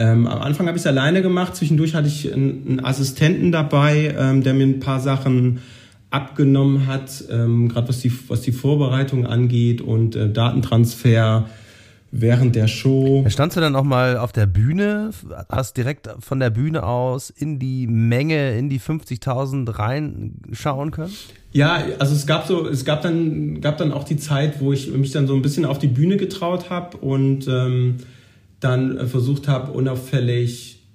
ähm, 0.00 0.26
am 0.26 0.40
Anfang 0.40 0.66
habe 0.66 0.78
ich 0.78 0.82
es 0.82 0.86
alleine 0.86 1.20
gemacht. 1.20 1.54
Zwischendurch 1.54 1.94
hatte 1.94 2.08
ich 2.08 2.32
einen, 2.32 2.66
einen 2.66 2.84
Assistenten 2.84 3.52
dabei, 3.52 4.14
ähm, 4.18 4.42
der 4.42 4.54
mir 4.54 4.64
ein 4.64 4.80
paar 4.80 4.98
Sachen 4.98 5.60
abgenommen 6.08 6.86
hat, 6.86 7.22
ähm, 7.30 7.68
gerade 7.68 7.88
was 7.88 8.00
die, 8.00 8.10
was 8.28 8.40
die 8.40 8.52
Vorbereitung 8.52 9.26
angeht 9.26 9.82
und 9.82 10.16
äh, 10.16 10.32
Datentransfer 10.32 11.50
während 12.12 12.56
der 12.56 12.66
Show. 12.66 13.26
Standst 13.28 13.58
du 13.58 13.60
dann 13.60 13.76
auch 13.76 13.84
mal 13.84 14.16
auf 14.16 14.32
der 14.32 14.46
Bühne, 14.46 15.10
hast 15.50 15.76
direkt 15.76 16.08
von 16.18 16.40
der 16.40 16.50
Bühne 16.50 16.82
aus 16.82 17.28
in 17.28 17.58
die 17.58 17.86
Menge, 17.86 18.56
in 18.56 18.70
die 18.70 18.80
50.000 18.80 19.78
reinschauen 19.78 20.92
können? 20.92 21.12
Ja, 21.52 21.84
also 21.98 22.14
es 22.14 22.26
gab 22.26 22.46
so, 22.46 22.66
es 22.66 22.86
gab 22.86 23.02
dann, 23.02 23.60
gab 23.60 23.76
dann 23.76 23.92
auch 23.92 24.04
die 24.04 24.16
Zeit, 24.16 24.60
wo 24.60 24.72
ich 24.72 24.90
mich 24.90 25.12
dann 25.12 25.26
so 25.26 25.34
ein 25.34 25.42
bisschen 25.42 25.66
auf 25.66 25.78
die 25.78 25.88
Bühne 25.88 26.16
getraut 26.16 26.70
habe 26.70 26.96
und 26.96 27.46
ähm, 27.46 27.96
dann 28.60 28.96
äh, 28.96 29.06
versucht 29.06 29.48
habe, 29.48 29.72
unauffällig 29.72 30.86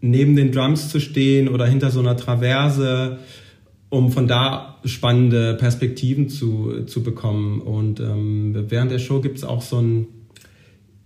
neben 0.00 0.36
den 0.36 0.52
Drums 0.52 0.90
zu 0.90 1.00
stehen 1.00 1.48
oder 1.48 1.66
hinter 1.66 1.90
so 1.90 2.00
einer 2.00 2.16
Traverse, 2.16 3.18
um 3.88 4.12
von 4.12 4.28
da 4.28 4.80
spannende 4.84 5.54
Perspektiven 5.54 6.28
zu, 6.28 6.84
zu 6.86 7.02
bekommen. 7.02 7.60
Und 7.60 8.00
ähm, 8.00 8.54
während 8.68 8.90
der 8.90 8.98
Show 8.98 9.20
gibt 9.20 9.38
es 9.38 9.44
auch 9.44 9.62
so 9.62 9.80
ein 9.80 10.06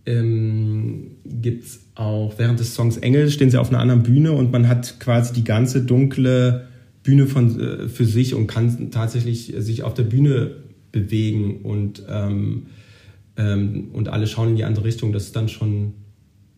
ähm, 0.04 1.18
gibt 1.24 1.64
es 1.64 1.80
auch 1.94 2.34
während 2.38 2.58
des 2.58 2.74
Songs 2.74 2.96
Engel 2.96 3.30
stehen 3.30 3.50
sie 3.50 3.58
auf 3.58 3.68
einer 3.68 3.80
anderen 3.80 4.02
Bühne 4.02 4.32
und 4.32 4.50
man 4.50 4.66
hat 4.68 5.00
quasi 5.00 5.34
die 5.34 5.44
ganze 5.44 5.82
dunkle 5.82 6.68
Bühne 7.02 7.26
von, 7.26 7.60
äh, 7.60 7.88
für 7.88 8.04
sich 8.04 8.34
und 8.34 8.46
kann 8.46 8.90
tatsächlich 8.90 9.52
sich 9.58 9.82
auf 9.82 9.94
der 9.94 10.04
Bühne 10.04 10.50
bewegen 10.92 11.60
und, 11.62 12.02
ähm, 12.08 12.66
ähm, 13.38 13.90
und 13.92 14.08
alle 14.08 14.26
schauen 14.26 14.50
in 14.50 14.56
die 14.56 14.64
andere 14.64 14.84
Richtung. 14.84 15.12
Das 15.12 15.24
ist 15.24 15.36
dann 15.36 15.48
schon 15.48 15.94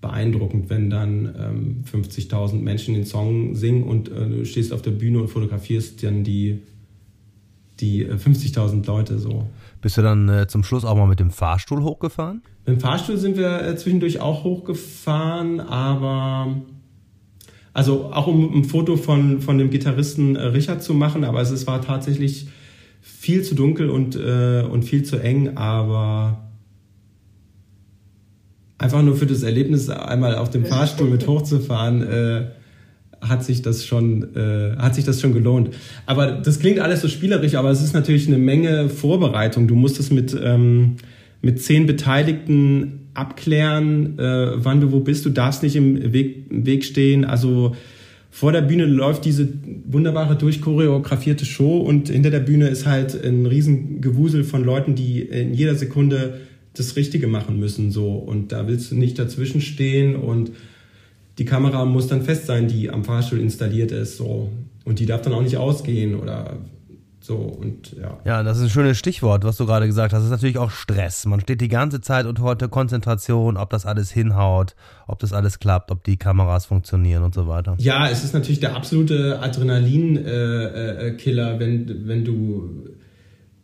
beeindruckend, 0.00 0.70
wenn 0.70 0.88
dann 0.88 1.34
ähm, 1.38 1.84
50.000 1.90 2.54
Menschen 2.54 2.94
den 2.94 3.04
Song 3.04 3.54
singen 3.54 3.84
und 3.84 4.10
äh, 4.10 4.28
du 4.28 4.44
stehst 4.46 4.72
auf 4.72 4.82
der 4.82 4.92
Bühne 4.92 5.20
und 5.20 5.28
fotografierst 5.28 6.02
dann 6.02 6.24
die, 6.24 6.62
die 7.80 8.02
äh, 8.04 8.14
50.000 8.14 8.86
Leute 8.86 9.18
so. 9.18 9.46
Bist 9.82 9.98
du 9.98 10.02
dann 10.02 10.28
äh, 10.28 10.46
zum 10.46 10.64
Schluss 10.64 10.86
auch 10.86 10.96
mal 10.96 11.06
mit 11.06 11.20
dem 11.20 11.30
Fahrstuhl 11.30 11.82
hochgefahren? 11.82 12.42
Mit 12.64 12.76
dem 12.76 12.80
Fahrstuhl 12.80 13.18
sind 13.18 13.36
wir 13.36 13.62
äh, 13.62 13.76
zwischendurch 13.76 14.20
auch 14.20 14.42
hochgefahren, 14.42 15.60
aber 15.60 16.62
also 17.74 18.10
auch 18.12 18.26
um 18.26 18.54
ein 18.54 18.64
Foto 18.64 18.96
von, 18.96 19.42
von 19.42 19.58
dem 19.58 19.68
Gitarristen 19.68 20.34
äh, 20.34 20.46
Richard 20.46 20.82
zu 20.82 20.94
machen, 20.94 21.24
aber 21.24 21.42
es, 21.42 21.50
es 21.50 21.66
war 21.66 21.82
tatsächlich 21.82 22.48
viel 23.02 23.42
zu 23.42 23.54
dunkel 23.54 23.90
und, 23.90 24.16
äh, 24.16 24.62
und 24.62 24.84
viel 24.84 25.02
zu 25.02 25.18
eng, 25.18 25.56
aber 25.58 26.49
einfach 28.80 29.02
nur 29.02 29.14
für 29.14 29.26
das 29.26 29.42
Erlebnis, 29.42 29.88
einmal 29.90 30.34
auf 30.36 30.50
dem 30.50 30.64
Fahrstuhl 30.64 31.08
mit 31.08 31.26
hochzufahren, 31.26 32.02
äh, 32.02 32.44
hat 33.20 33.44
sich 33.44 33.60
das 33.60 33.84
schon, 33.84 34.34
äh, 34.34 34.76
hat 34.78 34.94
sich 34.94 35.04
das 35.04 35.20
schon 35.20 35.34
gelohnt. 35.34 35.74
Aber 36.06 36.32
das 36.32 36.58
klingt 36.58 36.80
alles 36.80 37.02
so 37.02 37.08
spielerisch, 37.08 37.54
aber 37.54 37.70
es 37.70 37.82
ist 37.82 37.92
natürlich 37.92 38.26
eine 38.26 38.38
Menge 38.38 38.88
Vorbereitung. 38.88 39.68
Du 39.68 39.74
musst 39.74 40.00
es 40.00 40.10
mit, 40.10 40.34
ähm, 40.42 40.96
mit 41.42 41.60
zehn 41.60 41.86
Beteiligten 41.86 43.10
abklären, 43.12 44.18
äh, 44.18 44.52
wann 44.56 44.80
du 44.80 44.92
wo 44.92 45.00
bist. 45.00 45.26
Du 45.26 45.30
darfst 45.30 45.62
nicht 45.62 45.76
im 45.76 46.14
Weg, 46.14 46.46
im 46.50 46.64
Weg 46.64 46.82
stehen. 46.84 47.26
Also 47.26 47.76
vor 48.30 48.52
der 48.52 48.62
Bühne 48.62 48.86
läuft 48.86 49.26
diese 49.26 49.46
wunderbare 49.84 50.36
durchchoreografierte 50.36 51.44
Show 51.44 51.78
und 51.78 52.08
hinter 52.08 52.30
der 52.30 52.40
Bühne 52.40 52.68
ist 52.68 52.86
halt 52.86 53.22
ein 53.22 53.44
riesen 53.44 54.00
Gewusel 54.00 54.44
von 54.44 54.64
Leuten, 54.64 54.94
die 54.94 55.20
in 55.20 55.52
jeder 55.52 55.74
Sekunde 55.74 56.40
das 56.80 56.96
Richtige 56.96 57.26
machen 57.26 57.58
müssen, 57.58 57.90
so. 57.90 58.14
Und 58.14 58.52
da 58.52 58.66
willst 58.66 58.90
du 58.90 58.96
nicht 58.96 59.18
dazwischen 59.18 59.60
stehen 59.60 60.16
und 60.16 60.52
die 61.38 61.44
Kamera 61.44 61.84
muss 61.84 62.08
dann 62.08 62.22
fest 62.22 62.46
sein, 62.46 62.68
die 62.68 62.90
am 62.90 63.04
Fahrstuhl 63.04 63.40
installiert 63.40 63.92
ist, 63.92 64.16
so. 64.16 64.50
Und 64.84 64.98
die 64.98 65.06
darf 65.06 65.22
dann 65.22 65.32
auch 65.32 65.42
nicht 65.42 65.56
ausgehen 65.56 66.14
oder 66.14 66.58
so 67.22 67.36
und 67.36 67.94
ja. 68.00 68.18
Ja, 68.24 68.42
das 68.42 68.56
ist 68.58 68.64
ein 68.64 68.70
schönes 68.70 68.98
Stichwort, 68.98 69.44
was 69.44 69.58
du 69.58 69.66
gerade 69.66 69.86
gesagt 69.86 70.12
hast. 70.12 70.20
Das 70.20 70.24
ist 70.24 70.30
natürlich 70.30 70.56
auch 70.56 70.70
Stress. 70.70 71.26
Man 71.26 71.40
steht 71.40 71.60
die 71.60 71.68
ganze 71.68 72.00
Zeit 72.00 72.24
und 72.24 72.40
heute 72.40 72.68
Konzentration, 72.68 73.58
ob 73.58 73.68
das 73.70 73.84
alles 73.84 74.10
hinhaut, 74.10 74.74
ob 75.06 75.18
das 75.18 75.34
alles 75.34 75.58
klappt, 75.58 75.90
ob 75.90 76.02
die 76.02 76.16
Kameras 76.16 76.64
funktionieren 76.66 77.22
und 77.22 77.34
so 77.34 77.46
weiter. 77.46 77.76
Ja, 77.78 78.08
es 78.08 78.24
ist 78.24 78.32
natürlich 78.32 78.60
der 78.60 78.74
absolute 78.74 79.38
Adrenalin-Killer, 79.40 81.50
äh, 81.50 81.56
äh, 81.56 81.60
wenn, 81.60 82.08
wenn 82.08 82.24
du 82.24 82.88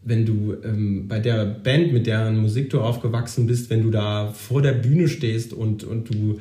wenn 0.06 0.24
du 0.24 0.54
ähm, 0.64 1.08
bei 1.08 1.18
der 1.18 1.44
Band, 1.44 1.92
mit 1.92 2.06
deren 2.06 2.38
Musik 2.38 2.70
du 2.70 2.80
aufgewachsen 2.80 3.46
bist, 3.46 3.68
wenn 3.70 3.82
du 3.82 3.90
da 3.90 4.32
vor 4.32 4.62
der 4.62 4.72
Bühne 4.72 5.08
stehst 5.08 5.52
und, 5.52 5.84
und 5.84 6.08
du 6.08 6.38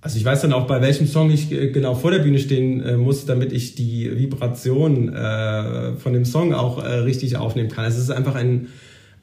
also 0.00 0.16
ich 0.16 0.24
weiß 0.24 0.42
dann 0.42 0.52
auch, 0.52 0.66
bei 0.66 0.80
welchem 0.80 1.06
Song 1.06 1.30
ich 1.30 1.50
äh, 1.50 1.70
genau 1.70 1.94
vor 1.94 2.10
der 2.10 2.20
Bühne 2.20 2.38
stehen 2.38 2.80
äh, 2.82 2.96
muss, 2.96 3.26
damit 3.26 3.52
ich 3.52 3.74
die 3.74 4.10
Vibration 4.16 5.12
äh, 5.12 5.96
von 5.96 6.12
dem 6.12 6.24
Song 6.24 6.54
auch 6.54 6.82
äh, 6.82 6.88
richtig 7.00 7.36
aufnehmen 7.36 7.68
kann. 7.68 7.84
Also 7.84 7.98
es 7.98 8.04
ist 8.04 8.10
einfach 8.10 8.34
ein, 8.34 8.68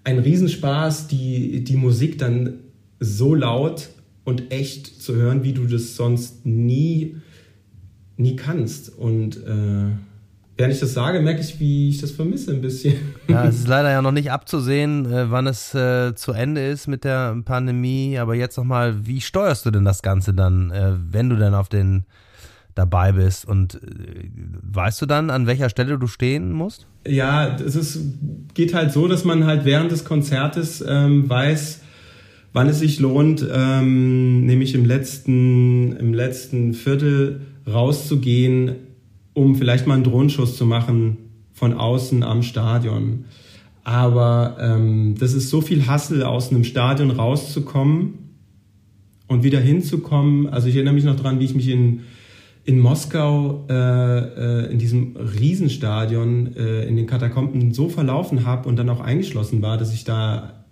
ein 0.04 0.20
Riesenspaß, 0.20 1.08
die, 1.08 1.64
die 1.64 1.78
Musik 1.78 2.18
dann 2.18 2.56
so 3.00 3.36
laut 3.36 3.90
und 4.26 4.52
echt 4.52 5.02
zu 5.02 5.16
hören, 5.16 5.44
wie 5.44 5.54
du 5.54 5.66
das 5.66 5.96
sonst 5.96 6.46
nie, 6.46 7.18
nie 8.18 8.36
kannst. 8.36 8.98
Und 8.98 9.38
äh, 9.38 9.92
Während 10.58 10.74
ich 10.74 10.80
das 10.80 10.94
sage, 10.94 11.20
merke 11.20 11.42
ich, 11.42 11.60
wie 11.60 11.90
ich 11.90 12.00
das 12.00 12.12
vermisse 12.12 12.52
ein 12.52 12.62
bisschen. 12.62 12.96
Ja, 13.28 13.46
es 13.46 13.56
ist 13.56 13.68
leider 13.68 13.92
ja 13.92 14.02
noch 14.02 14.12
nicht 14.12 14.32
abzusehen, 14.32 15.12
äh, 15.12 15.30
wann 15.30 15.48
es 15.48 15.74
äh, 15.74 16.16
zu 16.16 16.32
Ende 16.32 16.66
ist 16.66 16.88
mit 16.88 17.04
der 17.04 17.36
Pandemie. 17.44 18.18
Aber 18.20 18.36
jetzt 18.36 18.58
nochmal, 18.58 19.06
wie 19.06 19.20
steuerst 19.20 19.66
du 19.66 19.72
denn 19.72 19.84
das 19.84 20.02
Ganze 20.02 20.34
dann, 20.34 20.72
äh, 20.72 20.94
wenn 21.12 21.30
du 21.30 21.36
dann 21.36 21.54
auf 21.54 21.68
den 21.68 22.06
dabei 22.74 23.12
bist? 23.12 23.46
Und 23.46 23.76
äh, 23.76 24.30
weißt 24.62 25.02
du 25.02 25.06
dann, 25.06 25.30
an 25.30 25.48
welcher 25.48 25.70
Stelle 25.70 25.98
du 25.98 26.08
stehen 26.08 26.54
musst? 26.54 26.88
Ja, 27.06 27.58
es 27.58 27.76
ist, 27.76 28.00
geht 28.54 28.74
halt 28.74 28.94
so, 28.94 29.08
dass 29.08 29.26
man 29.26 29.46
halt 29.46 29.66
während 29.66 29.92
des 29.92 30.06
Konzertes 30.06 30.84
ähm, 30.88 31.28
weiß, 31.28 31.82
wann 32.54 32.70
es 32.70 32.80
sich 32.80 33.00
lohnt, 33.00 33.46
ähm, 33.52 34.46
nämlich 34.46 34.74
im 34.76 34.86
letzten, 34.86 35.98
im 35.98 36.14
letzten 36.14 36.74
Viertel 36.74 37.42
rauszugehen 37.68 38.76
um 39.36 39.56
vielleicht 39.56 39.86
mal 39.86 39.94
einen 39.94 40.04
Drohenschuss 40.04 40.58
zu 40.58 40.66
machen 40.66 41.18
von 41.54 41.74
außen 41.74 42.24
am 42.24 42.42
Stadion. 42.42 43.26
Aber 43.84 44.58
ähm, 44.60 45.16
das 45.20 45.34
ist 45.34 45.52
so 45.52 45.62
viel 45.62 45.86
Hassel, 45.86 46.24
aus 46.24 46.50
einem 46.50 46.64
Stadion 46.64 47.12
rauszukommen 47.12 48.16
und 49.28 49.44
wieder 49.44 49.60
hinzukommen. 49.60 50.48
Also 50.48 50.68
ich 50.68 50.76
erinnere 50.76 50.96
mich 50.96 51.04
noch 51.04 51.16
dran, 51.16 51.40
wie 51.40 51.46
ich 51.46 51.54
mich 51.54 51.68
in, 51.68 52.02
in 52.64 52.80
Moskau 52.80 53.66
äh, 53.70 53.74
äh, 53.74 54.72
in 54.72 54.80
diesem 54.80 55.16
Riesenstadion 55.16 56.56
äh, 56.56 56.88
in 56.88 56.96
den 56.96 57.06
Katakomben 57.06 57.74
so 57.74 57.90
verlaufen 57.90 58.46
habe 58.46 58.68
und 58.68 58.78
dann 58.78 58.90
auch 58.90 59.02
eingeschlossen 59.02 59.62
war, 59.62 59.78
dass 59.78 59.94
ich 59.94 60.04
da, 60.04 60.66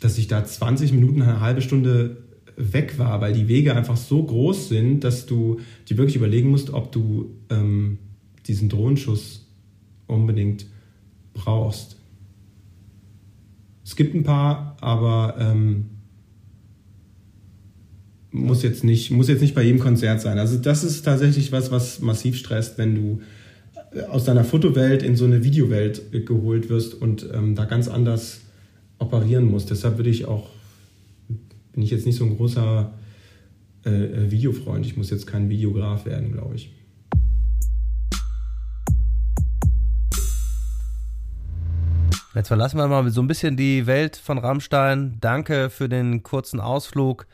dass 0.00 0.18
ich 0.18 0.26
da 0.26 0.44
20 0.44 0.92
Minuten, 0.92 1.22
eine 1.22 1.40
halbe 1.40 1.62
Stunde 1.62 2.27
weg 2.58 2.98
war, 2.98 3.20
weil 3.20 3.32
die 3.32 3.48
Wege 3.48 3.74
einfach 3.74 3.96
so 3.96 4.22
groß 4.22 4.68
sind, 4.68 5.04
dass 5.04 5.26
du 5.26 5.60
dir 5.88 5.96
wirklich 5.96 6.16
überlegen 6.16 6.50
musst, 6.50 6.70
ob 6.70 6.92
du 6.92 7.30
ähm, 7.50 7.98
diesen 8.46 8.68
Drohenschuss 8.68 9.46
unbedingt 10.06 10.66
brauchst. 11.34 11.96
Es 13.84 13.94
gibt 13.96 14.14
ein 14.14 14.24
paar, 14.24 14.76
aber 14.80 15.36
ähm, 15.38 15.86
muss 18.30 18.62
jetzt 18.62 18.84
nicht 18.84 19.10
muss 19.10 19.28
jetzt 19.28 19.40
nicht 19.40 19.54
bei 19.54 19.62
jedem 19.62 19.80
Konzert 19.80 20.20
sein. 20.20 20.38
Also 20.38 20.58
das 20.58 20.84
ist 20.84 21.02
tatsächlich 21.02 21.52
was, 21.52 21.70
was 21.70 22.00
massiv 22.00 22.36
stresst, 22.36 22.76
wenn 22.76 22.94
du 22.94 23.20
äh, 23.92 24.02
aus 24.02 24.24
deiner 24.24 24.44
Fotowelt 24.44 25.02
in 25.02 25.16
so 25.16 25.24
eine 25.24 25.44
Videowelt 25.44 26.26
geholt 26.26 26.68
wirst 26.68 26.94
und 26.94 27.28
ähm, 27.32 27.54
da 27.54 27.64
ganz 27.64 27.88
anders 27.88 28.40
operieren 28.98 29.44
muss. 29.44 29.66
Deshalb 29.66 29.96
würde 29.96 30.10
ich 30.10 30.26
auch, 30.26 30.50
bin 31.78 31.84
ich 31.84 31.92
jetzt 31.92 32.06
nicht 32.06 32.16
so 32.16 32.24
ein 32.24 32.36
großer 32.36 32.92
äh, 33.86 33.90
äh 33.90 34.30
Videofreund. 34.32 34.84
Ich 34.84 34.96
muss 34.96 35.10
jetzt 35.10 35.28
kein 35.28 35.48
Videograf 35.48 36.06
werden, 36.06 36.32
glaube 36.32 36.56
ich. 36.56 36.74
Jetzt 42.34 42.48
verlassen 42.48 42.78
wir 42.78 42.88
mal 42.88 43.08
so 43.10 43.20
ein 43.20 43.28
bisschen 43.28 43.56
die 43.56 43.86
Welt 43.86 44.16
von 44.16 44.38
Rammstein. 44.38 45.18
Danke 45.20 45.70
für 45.70 45.88
den 45.88 46.24
kurzen 46.24 46.58
Ausflug 46.58 47.28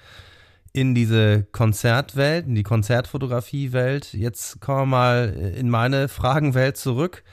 in 0.74 0.94
diese 0.94 1.44
Konzertwelt, 1.50 2.46
in 2.46 2.54
die 2.54 2.64
Konzertfotografiewelt. 2.64 4.12
Jetzt 4.12 4.60
kommen 4.60 4.80
wir 4.80 4.86
mal 4.98 5.54
in 5.56 5.70
meine 5.70 6.08
Fragenwelt 6.08 6.76
zurück. 6.76 7.24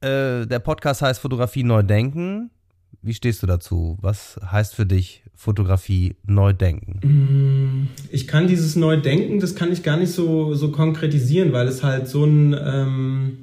Äh, 0.00 0.48
der 0.48 0.58
Podcast 0.58 1.02
heißt 1.02 1.20
Fotografie 1.20 1.62
neu 1.62 1.84
denken. 1.84 2.50
Wie 3.02 3.14
stehst 3.14 3.42
du 3.42 3.46
dazu? 3.46 3.98
Was 4.00 4.38
heißt 4.44 4.74
für 4.74 4.86
dich 4.86 5.24
Fotografie 5.34 6.14
neu 6.24 6.52
denken? 6.52 7.00
Mm, 7.02 7.88
ich 8.10 8.28
kann 8.28 8.46
dieses 8.46 8.76
Neudenken, 8.76 9.40
das 9.40 9.56
kann 9.56 9.72
ich 9.72 9.82
gar 9.82 9.96
nicht 9.96 10.12
so, 10.12 10.54
so 10.54 10.70
konkretisieren, 10.70 11.52
weil 11.52 11.66
es 11.66 11.82
halt 11.82 12.06
so 12.06 12.24
ein 12.24 12.54
ähm, 12.64 13.38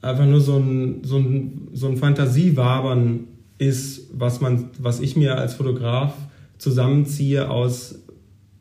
einfach 0.00 0.24
nur 0.24 0.40
so 0.40 0.56
ein, 0.56 1.04
so 1.04 1.18
ein, 1.18 1.68
so 1.74 1.88
ein 1.88 1.96
Fantasiewabern 1.96 3.24
ist, 3.58 4.08
was 4.12 4.40
man, 4.40 4.70
was 4.78 5.00
ich 5.00 5.16
mir 5.16 5.36
als 5.36 5.54
Fotograf 5.54 6.14
zusammenziehe 6.58 7.50
aus 7.50 7.96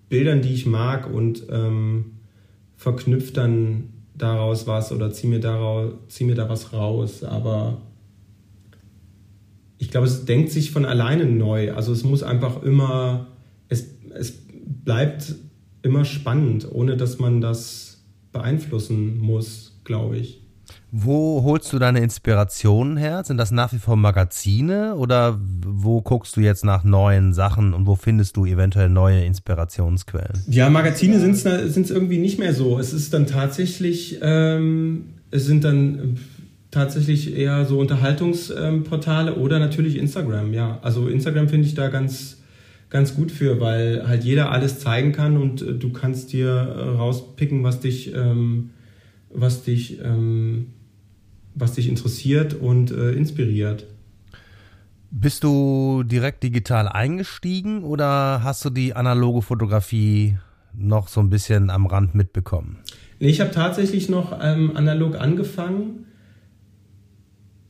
Bildern, 0.09 0.41
die 0.41 0.53
ich 0.53 0.65
mag 0.65 1.11
und 1.11 1.43
ähm, 1.49 2.17
verknüpft 2.75 3.37
dann 3.37 3.89
daraus 4.15 4.67
was 4.67 4.91
oder 4.91 5.11
ziehe 5.11 5.31
mir, 5.31 5.93
zieh 6.09 6.25
mir 6.25 6.35
da 6.35 6.49
was 6.49 6.73
raus. 6.73 7.23
Aber 7.23 7.77
ich 9.79 9.89
glaube, 9.89 10.07
es 10.07 10.25
denkt 10.25 10.51
sich 10.51 10.71
von 10.71 10.85
alleine 10.85 11.25
neu. 11.25 11.73
Also 11.73 11.91
es 11.93 12.03
muss 12.03 12.21
einfach 12.21 12.61
immer, 12.61 13.27
es, 13.69 13.85
es 14.13 14.33
bleibt 14.83 15.35
immer 15.81 16.05
spannend, 16.05 16.67
ohne 16.69 16.97
dass 16.97 17.17
man 17.17 17.41
das 17.41 18.03
beeinflussen 18.31 19.17
muss, 19.19 19.79
glaube 19.85 20.17
ich. 20.17 20.43
Wo 20.91 21.43
holst 21.43 21.71
du 21.71 21.79
deine 21.79 21.99
Inspirationen 21.99 22.97
her? 22.97 23.23
Sind 23.23 23.37
das 23.37 23.51
nach 23.51 23.71
wie 23.73 23.77
vor 23.77 23.95
Magazine 23.95 24.95
oder 24.95 25.39
wo 25.39 26.01
guckst 26.01 26.35
du 26.35 26.41
jetzt 26.41 26.65
nach 26.65 26.83
neuen 26.83 27.33
Sachen 27.33 27.73
und 27.73 27.87
wo 27.87 27.95
findest 27.95 28.37
du 28.37 28.45
eventuell 28.45 28.89
neue 28.89 29.23
Inspirationsquellen? 29.23 30.43
Ja, 30.47 30.69
Magazine 30.69 31.19
sind 31.19 31.35
es 31.45 31.91
irgendwie 31.91 32.17
nicht 32.17 32.37
mehr 32.37 32.53
so. 32.53 32.79
Es 32.79 32.91
ist 32.91 33.13
dann 33.13 33.27
tatsächlich, 33.27 34.19
ähm, 34.21 35.13
es 35.31 35.45
sind 35.45 35.63
dann 35.63 36.17
tatsächlich 36.71 37.35
eher 37.35 37.65
so 37.65 37.79
Unterhaltungsportale 37.79 39.35
oder 39.35 39.59
natürlich 39.59 39.97
Instagram, 39.97 40.53
ja. 40.53 40.79
Also 40.81 41.07
Instagram 41.07 41.49
finde 41.49 41.67
ich 41.67 41.73
da 41.73 41.87
ganz, 41.87 42.41
ganz 42.89 43.15
gut 43.15 43.31
für, 43.31 43.59
weil 43.59 44.07
halt 44.07 44.23
jeder 44.23 44.51
alles 44.51 44.79
zeigen 44.79 45.11
kann 45.11 45.37
und 45.37 45.61
äh, 45.61 45.73
du 45.73 45.91
kannst 45.91 46.33
dir 46.33 46.49
äh, 46.49 46.81
rauspicken, 46.97 47.63
was 47.63 47.79
dich, 47.79 48.13
ähm, 48.13 48.71
was 49.29 49.63
dich 49.63 49.99
ähm, 50.03 50.67
was 51.59 51.73
dich 51.73 51.87
interessiert 51.87 52.53
und 52.53 52.91
äh, 52.91 53.11
inspiriert. 53.11 53.85
Bist 55.11 55.43
du 55.43 56.03
direkt 56.03 56.43
digital 56.43 56.87
eingestiegen 56.87 57.83
oder 57.83 58.43
hast 58.43 58.63
du 58.63 58.69
die 58.69 58.95
analoge 58.95 59.41
Fotografie 59.41 60.37
noch 60.73 61.07
so 61.07 61.19
ein 61.19 61.29
bisschen 61.29 61.69
am 61.69 61.87
Rand 61.87 62.13
mitbekommen? 62.13 62.77
Nee, 63.19 63.29
ich 63.29 63.41
habe 63.41 63.51
tatsächlich 63.51 64.07
noch 64.07 64.37
ähm, 64.41 64.77
analog 64.77 65.19
angefangen. 65.19 66.05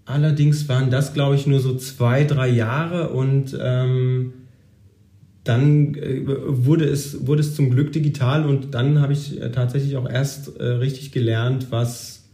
Allerdings 0.10 0.67
waren 0.67 0.89
das, 0.89 1.13
glaube 1.13 1.36
ich, 1.36 1.45
nur 1.45 1.60
so 1.60 1.78
zwei, 1.78 2.24
drei 2.24 2.48
Jahre 2.50 3.10
und 3.10 3.56
ähm, 3.62 4.34
dann 5.43 5.93
äh, 5.93 6.24
wurde, 6.26 6.86
es, 6.86 7.28
wurde 7.28 7.41
es 7.41 7.54
zum 7.54 7.69
Glück 7.69 7.91
digital 7.91 8.43
und 8.43 8.74
dann 8.74 9.02
habe 9.02 9.13
ich 9.13 9.39
äh, 9.39 9.52
tatsächlich 9.52 9.98
auch 9.98 10.10
erst 10.10 10.58
äh, 10.58 10.63
richtig 10.63 11.12
gelernt, 11.12 11.67
was 11.69 12.28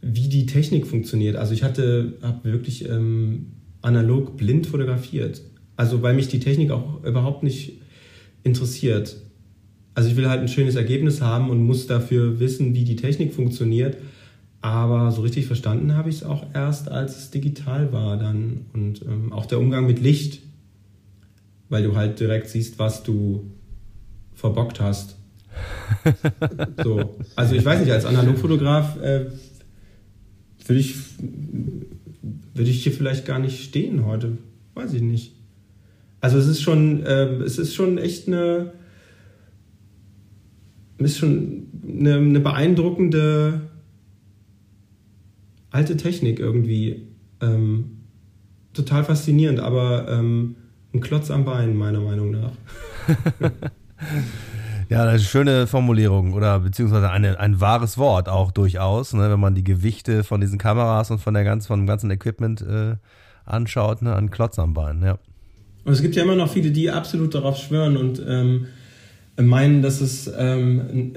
wie 0.00 0.28
die 0.28 0.46
Technik 0.46 0.86
funktioniert. 0.86 1.36
Also 1.36 1.52
ich 1.52 1.62
hatte, 1.62 2.14
habe 2.22 2.50
wirklich 2.50 2.88
ähm, 2.88 3.52
analog 3.82 4.38
blind 4.38 4.66
fotografiert. 4.66 5.42
Also 5.76 6.00
weil 6.00 6.14
mich 6.14 6.28
die 6.28 6.40
Technik 6.40 6.70
auch 6.70 7.04
überhaupt 7.04 7.42
nicht 7.42 7.82
interessiert. 8.44 9.18
Also 9.94 10.08
ich 10.08 10.16
will 10.16 10.30
halt 10.30 10.40
ein 10.40 10.48
schönes 10.48 10.74
Ergebnis 10.74 11.20
haben 11.20 11.50
und 11.50 11.62
muss 11.62 11.86
dafür 11.86 12.40
wissen, 12.40 12.74
wie 12.74 12.84
die 12.84 12.96
Technik 12.96 13.34
funktioniert. 13.34 13.98
Aber 14.64 15.12
so 15.12 15.20
richtig 15.20 15.44
verstanden 15.46 15.94
habe 15.94 16.08
ich 16.08 16.16
es 16.16 16.22
auch 16.22 16.46
erst, 16.54 16.90
als 16.90 17.18
es 17.18 17.30
digital 17.30 17.92
war 17.92 18.16
dann. 18.16 18.64
Und 18.72 19.02
ähm, 19.02 19.30
auch 19.30 19.44
der 19.44 19.58
Umgang 19.58 19.86
mit 19.86 20.00
Licht, 20.00 20.40
weil 21.68 21.82
du 21.82 21.94
halt 21.96 22.18
direkt 22.18 22.48
siehst, 22.48 22.78
was 22.78 23.02
du 23.02 23.50
verbockt 24.32 24.80
hast. 24.80 25.18
so. 26.82 27.14
Also 27.36 27.56
ich 27.56 27.62
weiß 27.62 27.80
nicht, 27.80 27.92
als 27.92 28.06
Analogfotograf 28.06 28.96
äh, 29.02 29.26
würde 30.64 30.80
ich, 30.80 30.96
würde 32.54 32.70
ich 32.70 32.84
hier 32.84 32.92
vielleicht 32.92 33.26
gar 33.26 33.40
nicht 33.40 33.62
stehen 33.62 34.06
heute. 34.06 34.38
Weiß 34.72 34.94
ich 34.94 35.02
nicht. 35.02 35.34
Also 36.22 36.38
es 36.38 36.46
ist 36.46 36.62
schon, 36.62 37.04
äh, 37.04 37.26
es 37.42 37.58
ist 37.58 37.74
schon 37.74 37.98
echt 37.98 38.28
eine, 38.28 38.72
ist 40.96 41.18
schon 41.18 41.66
eine, 41.86 42.14
eine 42.14 42.40
beeindruckende 42.40 43.63
alte 45.74 45.96
Technik 45.96 46.38
irgendwie. 46.38 47.08
Ähm, 47.40 47.98
total 48.72 49.04
faszinierend, 49.04 49.60
aber 49.60 50.08
ähm, 50.08 50.56
ein 50.92 51.00
Klotz 51.00 51.30
am 51.30 51.44
Bein, 51.44 51.76
meiner 51.76 52.00
Meinung 52.00 52.30
nach. 52.30 52.52
Ja, 54.90 55.02
eine 55.02 55.18
schöne 55.18 55.66
Formulierung 55.66 56.34
oder 56.34 56.60
beziehungsweise 56.60 57.10
eine, 57.10 57.40
ein 57.40 57.58
wahres 57.58 57.96
Wort 57.96 58.28
auch 58.28 58.52
durchaus, 58.52 59.14
ne, 59.14 59.30
wenn 59.30 59.40
man 59.40 59.54
die 59.54 59.64
Gewichte 59.64 60.24
von 60.24 60.42
diesen 60.42 60.58
Kameras 60.58 61.10
und 61.10 61.20
von 61.20 61.32
der 61.32 61.42
ganzen, 61.42 61.68
von 61.68 61.80
dem 61.80 61.86
ganzen 61.86 62.10
Equipment 62.10 62.60
äh, 62.60 62.96
anschaut, 63.46 64.02
ne, 64.02 64.14
ein 64.14 64.30
Klotz 64.30 64.58
am 64.58 64.74
Bein, 64.74 65.02
ja. 65.02 65.18
Und 65.84 65.94
es 65.94 66.02
gibt 66.02 66.16
ja 66.16 66.22
immer 66.22 66.36
noch 66.36 66.50
viele, 66.50 66.70
die 66.70 66.90
absolut 66.90 67.34
darauf 67.34 67.56
schwören 67.56 67.96
und 67.96 68.22
ähm, 68.28 68.66
meinen, 69.38 69.80
dass 69.80 70.02
es, 70.02 70.30
ähm, 70.36 71.12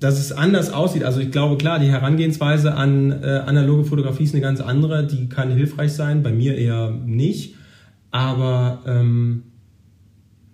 dass 0.00 0.18
es 0.18 0.32
anders 0.32 0.72
aussieht. 0.72 1.04
Also 1.04 1.20
ich 1.20 1.30
glaube, 1.30 1.58
klar, 1.58 1.78
die 1.78 1.88
Herangehensweise 1.88 2.74
an 2.74 3.12
äh, 3.12 3.42
analoge 3.46 3.84
Fotografie 3.84 4.24
ist 4.24 4.34
eine 4.34 4.40
ganz 4.40 4.60
andere, 4.60 5.06
die 5.06 5.28
kann 5.28 5.50
hilfreich 5.50 5.92
sein, 5.92 6.22
bei 6.22 6.32
mir 6.32 6.56
eher 6.56 6.90
nicht. 6.90 7.54
Aber 8.10 8.82
ähm, 8.86 9.44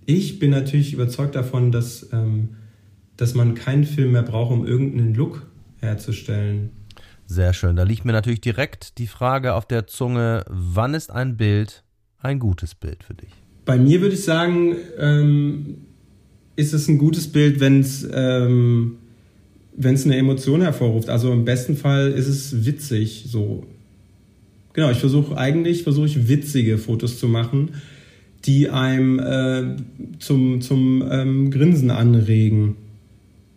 ich 0.05 0.41
bin 0.41 0.51
natürlich 0.51 0.93
überzeugt 0.93 1.37
davon, 1.37 1.71
dass, 1.71 2.09
ähm, 2.13 2.57
dass 3.17 3.35
man 3.35 3.55
keinen 3.55 3.85
Film 3.85 4.13
mehr 4.13 4.23
braucht, 4.23 4.53
um 4.53 4.67
irgendeinen 4.67 5.15
Look 5.15 5.47
herzustellen. 5.79 6.71
Sehr 7.27 7.53
schön. 7.53 7.77
Da 7.77 7.85
liegt 7.85 8.05
mir 8.05 8.13
natürlich 8.13 8.41
direkt 8.41 8.99
die 8.99 9.07
Frage 9.07 9.55
auf 9.55 9.67
der 9.67 9.87
Zunge, 9.87 10.45
wann 10.49 10.95
ist 10.95 11.11
ein 11.11 11.37
Bild 11.37 11.85
ein 12.19 12.41
gutes 12.41 12.75
Bild 12.75 13.05
für 13.05 13.15
dich? 13.15 13.31
Bei 13.65 13.79
mir 13.79 14.01
würde 14.01 14.15
ich 14.15 14.25
sagen, 14.25 14.77
ähm, 14.99 15.79
ist 16.57 16.73
es 16.73 16.89
ein 16.89 16.99
gutes 16.99 17.31
Bild, 17.31 17.61
wenn 17.61 17.81
es 17.81 18.09
ähm, 18.13 18.99
eine 19.83 20.17
Emotion 20.17 20.63
hervorruft. 20.63 21.09
Also 21.09 21.33
im 21.33 21.45
besten 21.45 21.77
Fall 21.77 22.13
ist 22.13 22.29
es 22.29 22.65
witzig 22.65 23.27
so. 23.29 23.65
Genau, 24.73 24.91
ich 24.91 24.99
versuche 24.99 25.37
eigentlich, 25.37 25.83
versuche 25.83 26.07
ich 26.07 26.29
witzige 26.29 26.79
Fotos 26.79 27.19
zu 27.19 27.29
machen 27.29 27.71
die 28.47 28.69
einem 28.69 29.19
äh, 29.19 29.77
zum, 30.19 30.61
zum 30.61 31.05
ähm, 31.11 31.51
Grinsen 31.51 31.91
anregen. 31.91 32.77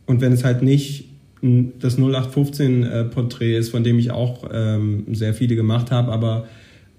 Und 0.08 0.22
wenn 0.22 0.34
es 0.34 0.44
halt 0.44 0.64
nicht 0.64 1.06
das 1.42 1.98
0815-Porträt 1.98 3.54
äh, 3.54 3.58
ist, 3.58 3.70
von 3.70 3.84
dem 3.84 4.00
ich 4.00 4.12
auch 4.12 4.50
ähm, 4.52 5.06
sehr 5.14 5.34
viele 5.34 5.56
gemacht 5.56 5.92
habe, 5.92 6.12
aber 6.12 6.48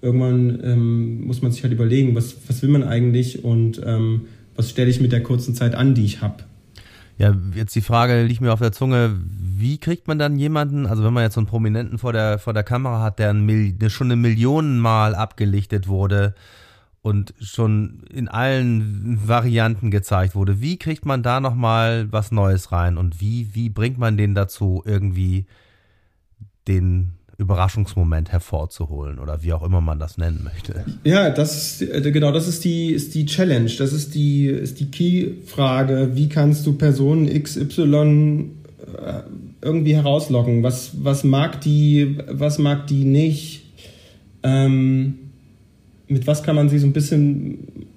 irgendwann 0.01 0.59
ähm, 0.63 1.27
muss 1.27 1.41
man 1.41 1.51
sich 1.51 1.61
halt 1.63 1.73
überlegen, 1.73 2.15
was, 2.15 2.37
was 2.47 2.61
will 2.63 2.69
man 2.69 2.83
eigentlich 2.83 3.43
und 3.43 3.81
ähm, 3.85 4.21
was 4.55 4.69
stelle 4.69 4.89
ich 4.89 4.99
mit 4.99 5.11
der 5.11 5.21
kurzen 5.21 5.53
Zeit 5.53 5.75
an, 5.75 5.93
die 5.93 6.05
ich 6.05 6.21
habe. 6.21 6.43
Ja, 7.21 7.35
jetzt 7.53 7.75
die 7.75 7.81
Frage 7.81 8.23
liegt 8.23 8.41
mir 8.41 8.51
auf 8.51 8.61
der 8.61 8.71
Zunge, 8.71 9.15
wie 9.23 9.77
kriegt 9.77 10.07
man 10.07 10.17
dann 10.17 10.39
jemanden, 10.39 10.87
also 10.87 11.03
wenn 11.03 11.13
man 11.13 11.21
jetzt 11.21 11.35
so 11.35 11.39
einen 11.39 11.45
Prominenten 11.45 11.99
vor 11.99 12.13
der, 12.13 12.39
vor 12.39 12.53
der 12.53 12.63
Kamera 12.63 12.99
hat, 12.99 13.19
der, 13.19 13.29
ein, 13.29 13.77
schon 13.89 14.07
eine 14.07 14.15
Millionenmal 14.15 15.13
abgelichtet 15.13 15.87
wurde, 15.87 16.33
und 17.03 17.35
schon 17.39 18.05
in 18.11 18.27
allen 18.27 19.19
Varianten 19.27 19.91
gezeigt 19.91 20.33
wurde. 20.33 20.61
Wie 20.61 20.77
kriegt 20.77 21.05
man 21.05 21.21
da 21.21 21.39
nochmal 21.39 22.11
was 22.11 22.31
Neues 22.31 22.71
rein 22.71 22.97
und 22.97 23.21
wie, 23.21 23.53
wie 23.53 23.69
bringt 23.69 23.99
man 23.99 24.17
den 24.17 24.33
dazu, 24.33 24.81
irgendwie 24.83 25.45
den 26.67 27.13
Überraschungsmoment 27.37 28.31
hervorzuholen 28.31 29.19
oder 29.19 29.41
wie 29.43 29.53
auch 29.53 29.63
immer 29.63 29.81
man 29.81 29.99
das 29.99 30.17
nennen 30.17 30.41
möchte. 30.43 30.85
Ja, 31.03 31.29
das 31.29 31.81
ist, 31.81 31.89
äh, 31.89 32.11
genau, 32.11 32.31
das 32.31 32.47
ist 32.47 32.63
die, 32.63 32.91
ist 32.91 33.15
die 33.15 33.25
Challenge, 33.25 33.71
das 33.77 33.93
ist 33.93 34.13
die, 34.13 34.45
ist 34.45 34.79
die 34.79 34.91
Key-Frage. 34.91 36.11
Wie 36.13 36.29
kannst 36.29 36.65
du 36.67 36.73
Person 36.73 37.27
XY 37.27 38.51
äh, 38.97 39.21
irgendwie 39.61 39.95
herauslocken? 39.95 40.63
Was, 40.63 40.91
was 41.03 41.23
mag 41.23 41.61
die, 41.61 42.17
was 42.29 42.59
mag 42.59 42.87
die 42.87 43.05
nicht? 43.05 43.63
Ähm, 44.43 45.15
mit 46.07 46.27
was 46.27 46.43
kann 46.43 46.55
man 46.55 46.69
sie 46.69 46.79
so 46.79 46.87
ein 46.87 46.93
bisschen 46.93 47.87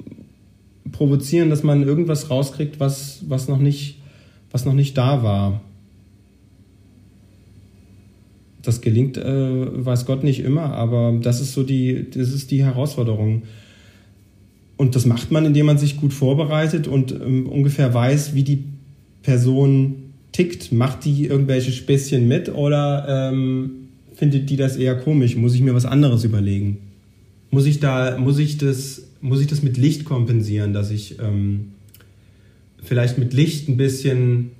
provozieren, 0.92 1.50
dass 1.50 1.62
man 1.62 1.82
irgendwas 1.82 2.30
rauskriegt, 2.30 2.80
was, 2.80 3.24
was, 3.28 3.48
noch, 3.48 3.58
nicht, 3.58 4.00
was 4.50 4.64
noch 4.64 4.72
nicht 4.72 4.96
da 4.96 5.22
war. 5.22 5.60
Das 8.64 8.80
gelingt, 8.80 9.18
äh, 9.18 9.84
weiß 9.84 10.06
Gott, 10.06 10.24
nicht 10.24 10.40
immer, 10.40 10.72
aber 10.72 11.18
das 11.22 11.40
ist 11.40 11.52
so 11.52 11.62
die, 11.62 12.06
das 12.10 12.32
ist 12.32 12.50
die 12.50 12.64
Herausforderung. 12.64 13.42
Und 14.76 14.96
das 14.96 15.06
macht 15.06 15.30
man, 15.30 15.44
indem 15.44 15.66
man 15.66 15.78
sich 15.78 15.96
gut 15.96 16.12
vorbereitet 16.12 16.88
und 16.88 17.12
ähm, 17.12 17.46
ungefähr 17.46 17.92
weiß, 17.92 18.34
wie 18.34 18.42
die 18.42 18.64
Person 19.22 19.96
tickt. 20.32 20.72
Macht 20.72 21.04
die 21.04 21.26
irgendwelche 21.26 21.72
Späßchen 21.72 22.26
mit 22.26 22.48
oder 22.48 23.06
ähm, 23.08 23.70
findet 24.14 24.50
die 24.50 24.56
das 24.56 24.76
eher 24.76 24.96
komisch? 24.96 25.36
Muss 25.36 25.54
ich 25.54 25.60
mir 25.60 25.74
was 25.74 25.86
anderes 25.86 26.24
überlegen? 26.24 26.78
Muss 27.50 27.66
ich 27.66 27.80
da, 27.80 28.16
muss 28.18 28.38
ich 28.38 28.58
das, 28.58 29.02
muss 29.20 29.40
ich 29.40 29.46
das 29.46 29.62
mit 29.62 29.76
Licht 29.76 30.04
kompensieren, 30.04 30.72
dass 30.72 30.90
ich 30.90 31.18
ähm, 31.20 31.72
vielleicht 32.82 33.18
mit 33.18 33.32
Licht 33.32 33.68
ein 33.68 33.76
bisschen 33.76 34.50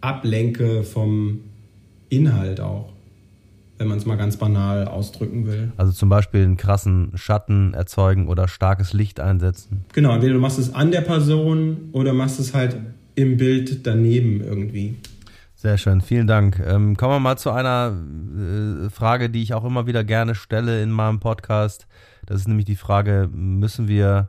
ablenke 0.00 0.82
vom 0.82 1.40
Inhalt 2.08 2.60
auch? 2.60 2.91
Wenn 3.82 3.88
man 3.88 3.98
es 3.98 4.06
mal 4.06 4.16
ganz 4.16 4.36
banal 4.36 4.86
ausdrücken 4.86 5.44
will. 5.44 5.72
Also 5.76 5.90
zum 5.90 6.08
Beispiel 6.08 6.44
einen 6.44 6.56
krassen 6.56 7.10
Schatten 7.16 7.74
erzeugen 7.74 8.28
oder 8.28 8.46
starkes 8.46 8.92
Licht 8.92 9.18
einsetzen. 9.18 9.84
Genau, 9.92 10.14
entweder 10.14 10.34
du 10.34 10.38
machst 10.38 10.60
es 10.60 10.72
an 10.72 10.92
der 10.92 11.00
Person 11.00 11.88
oder 11.90 12.12
machst 12.12 12.38
es 12.38 12.54
halt 12.54 12.76
im 13.16 13.36
Bild 13.38 13.84
daneben 13.84 14.40
irgendwie. 14.40 14.94
Sehr 15.56 15.78
schön, 15.78 16.00
vielen 16.00 16.28
Dank. 16.28 16.62
Ähm, 16.64 16.96
kommen 16.96 17.14
wir 17.14 17.18
mal 17.18 17.38
zu 17.38 17.50
einer 17.50 17.92
äh, 17.96 18.88
Frage, 18.90 19.30
die 19.30 19.42
ich 19.42 19.52
auch 19.52 19.64
immer 19.64 19.88
wieder 19.88 20.04
gerne 20.04 20.36
stelle 20.36 20.80
in 20.80 20.92
meinem 20.92 21.18
Podcast. 21.18 21.88
Das 22.24 22.40
ist 22.40 22.46
nämlich 22.46 22.66
die 22.66 22.76
Frage, 22.76 23.28
müssen 23.32 23.88
wir 23.88 24.28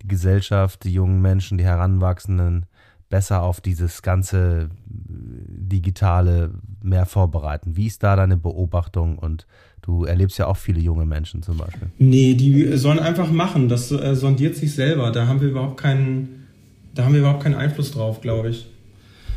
die 0.00 0.08
Gesellschaft, 0.08 0.84
die 0.84 0.94
jungen 0.94 1.20
Menschen, 1.20 1.58
die 1.58 1.64
Heranwachsenden 1.64 2.64
besser 3.10 3.42
auf 3.42 3.60
dieses 3.60 4.00
ganze 4.00 4.70
Digitale 4.86 6.52
mehr 6.82 7.06
vorbereiten? 7.06 7.76
Wie 7.76 7.86
ist 7.86 8.02
da 8.02 8.16
deine 8.16 8.36
Beobachtung? 8.36 9.18
Und 9.18 9.46
du 9.82 10.04
erlebst 10.04 10.38
ja 10.38 10.46
auch 10.46 10.56
viele 10.56 10.80
junge 10.80 11.06
Menschen 11.06 11.42
zum 11.42 11.56
Beispiel. 11.56 11.88
Nee, 11.98 12.34
die 12.34 12.76
sollen 12.76 12.98
einfach 12.98 13.30
machen. 13.30 13.68
Das 13.68 13.90
äh, 13.90 14.14
sondiert 14.14 14.56
sich 14.56 14.74
selber. 14.74 15.10
Da 15.12 15.26
haben 15.26 15.40
wir 15.40 15.48
überhaupt 15.48 15.78
keinen, 15.78 16.46
da 16.94 17.04
haben 17.04 17.12
wir 17.12 17.20
überhaupt 17.20 17.42
keinen 17.42 17.54
Einfluss 17.54 17.92
drauf, 17.92 18.20
glaube 18.20 18.50
ich. 18.50 18.68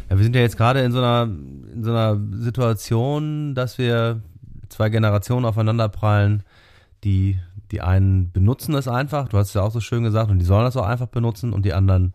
Ja, 0.10 0.17
wir 0.17 0.23
sind 0.23 0.36
ja 0.36 0.41
jetzt 0.41 0.58
gerade 0.58 0.82
in 0.82 0.91
so 0.91 0.97
einer, 0.97 1.23
in 1.73 1.84
so 1.84 1.91
einer 1.91 2.19
Situation, 2.34 3.56
dass 3.56 3.77
wir 3.77 4.21
zwei 4.67 4.89
Generationen 4.89 5.45
aufeinanderprallen, 5.45 6.43
die, 7.04 7.39
die 7.71 7.82
einen 7.82 8.32
benutzen 8.32 8.75
es 8.75 8.88
einfach, 8.88 9.30
du 9.30 9.38
hast 9.38 9.49
es 9.49 9.54
ja 9.54 9.62
auch 9.62 9.71
so 9.71 9.80
schön 9.80 10.04
gesagt, 10.04 10.30
und 10.30 10.39
die 10.39 10.45
sollen 10.45 10.65
das 10.65 10.77
auch 10.77 10.86
einfach 10.86 11.08
benutzen 11.08 11.54
und 11.54 11.65
die 11.65 11.73
anderen 11.73 12.13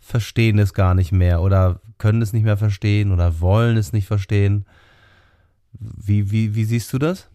verstehen 0.00 0.58
es 0.58 0.74
gar 0.74 0.94
nicht 0.94 1.12
mehr 1.12 1.40
oder 1.42 1.80
können 1.98 2.22
es 2.22 2.32
nicht 2.32 2.44
mehr 2.44 2.56
verstehen 2.56 3.12
oder 3.12 3.40
wollen 3.40 3.76
es 3.76 3.92
nicht 3.92 4.06
verstehen. 4.06 4.64
Wie, 5.78 6.30
wie, 6.30 6.54
wie 6.54 6.64
siehst 6.64 6.90
du 6.92 6.98
das? 6.98 7.28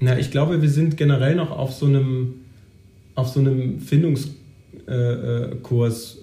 Na, 0.00 0.16
ich 0.18 0.30
glaube, 0.30 0.62
wir 0.62 0.70
sind 0.70 0.96
generell 0.96 1.34
noch 1.34 1.50
auf 1.50 1.72
so 1.72 1.86
einem, 1.86 2.34
auf 3.14 3.28
so 3.28 3.40
einem 3.40 3.80
Findungskurs. 3.80 6.18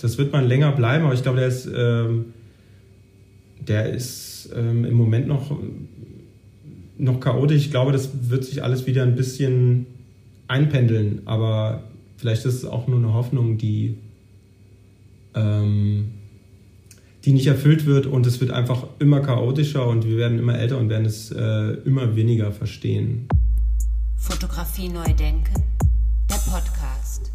das 0.00 0.18
wird 0.18 0.32
man 0.32 0.46
länger 0.46 0.72
bleiben, 0.72 1.04
aber 1.04 1.14
ich 1.14 1.22
glaube, 1.22 1.38
der 1.38 1.46
ist, 1.48 1.68
ähm, 1.74 2.26
der 3.60 3.88
ist 3.90 4.50
ähm, 4.54 4.84
im 4.84 4.94
Moment 4.94 5.28
noch, 5.28 5.56
noch 6.98 7.20
chaotisch. 7.20 7.58
Ich 7.58 7.70
glaube, 7.70 7.92
das 7.92 8.10
wird 8.28 8.44
sich 8.44 8.64
alles 8.64 8.86
wieder 8.86 9.04
ein 9.04 9.14
bisschen 9.14 9.86
einpendeln, 10.48 11.22
aber 11.26 11.84
vielleicht 12.16 12.44
ist 12.44 12.54
es 12.54 12.64
auch 12.64 12.88
nur 12.88 12.98
eine 12.98 13.14
Hoffnung, 13.14 13.58
die 13.58 13.98
ähm, 15.34 16.15
die 17.26 17.32
nicht 17.32 17.48
erfüllt 17.48 17.86
wird 17.86 18.06
und 18.06 18.24
es 18.24 18.40
wird 18.40 18.52
einfach 18.52 18.86
immer 19.00 19.20
chaotischer 19.20 19.86
und 19.86 20.06
wir 20.06 20.16
werden 20.16 20.38
immer 20.38 20.56
älter 20.56 20.78
und 20.78 20.88
werden 20.88 21.04
es 21.04 21.32
äh, 21.32 21.72
immer 21.84 22.14
weniger 22.14 22.52
verstehen. 22.52 23.28
Fotografie 24.16 24.88
neu 24.88 25.12
denken, 25.12 25.64
der 26.30 26.36
Podcast. 26.36 27.32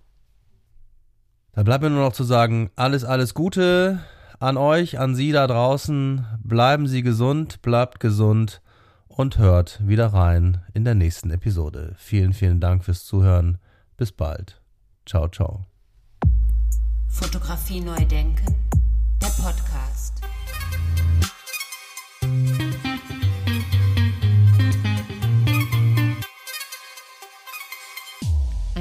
Da 1.50 1.64
bleibt 1.64 1.82
mir 1.82 1.90
nur 1.90 2.04
noch 2.04 2.12
zu 2.12 2.22
sagen, 2.22 2.70
alles, 2.76 3.02
alles 3.02 3.34
Gute 3.34 3.98
an 4.38 4.56
euch, 4.56 5.00
an 5.00 5.16
Sie 5.16 5.32
da 5.32 5.48
draußen. 5.48 6.24
Bleiben 6.44 6.86
Sie 6.86 7.02
gesund, 7.02 7.60
bleibt 7.60 7.98
gesund 7.98 8.62
und 9.08 9.36
hört 9.36 9.84
wieder 9.84 10.12
rein 10.12 10.62
in 10.74 10.84
der 10.84 10.94
nächsten 10.94 11.32
Episode. 11.32 11.96
Vielen, 11.96 12.34
vielen 12.34 12.60
Dank 12.60 12.84
fürs 12.84 13.04
Zuhören. 13.04 13.58
Bis 13.96 14.12
bald. 14.12 14.62
Ciao, 15.06 15.26
ciao. 15.26 15.66
Fotografie 17.08 17.80
neu 17.80 18.04
denken, 18.04 18.54
der 19.20 19.42
Podcast. 19.42 20.19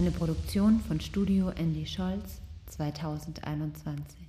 Eine 0.10 0.18
Produktion 0.18 0.82
von 0.88 1.00
Studio 1.00 1.50
Andy 1.50 1.86
Scholz 1.86 2.42
2021. 2.66 4.29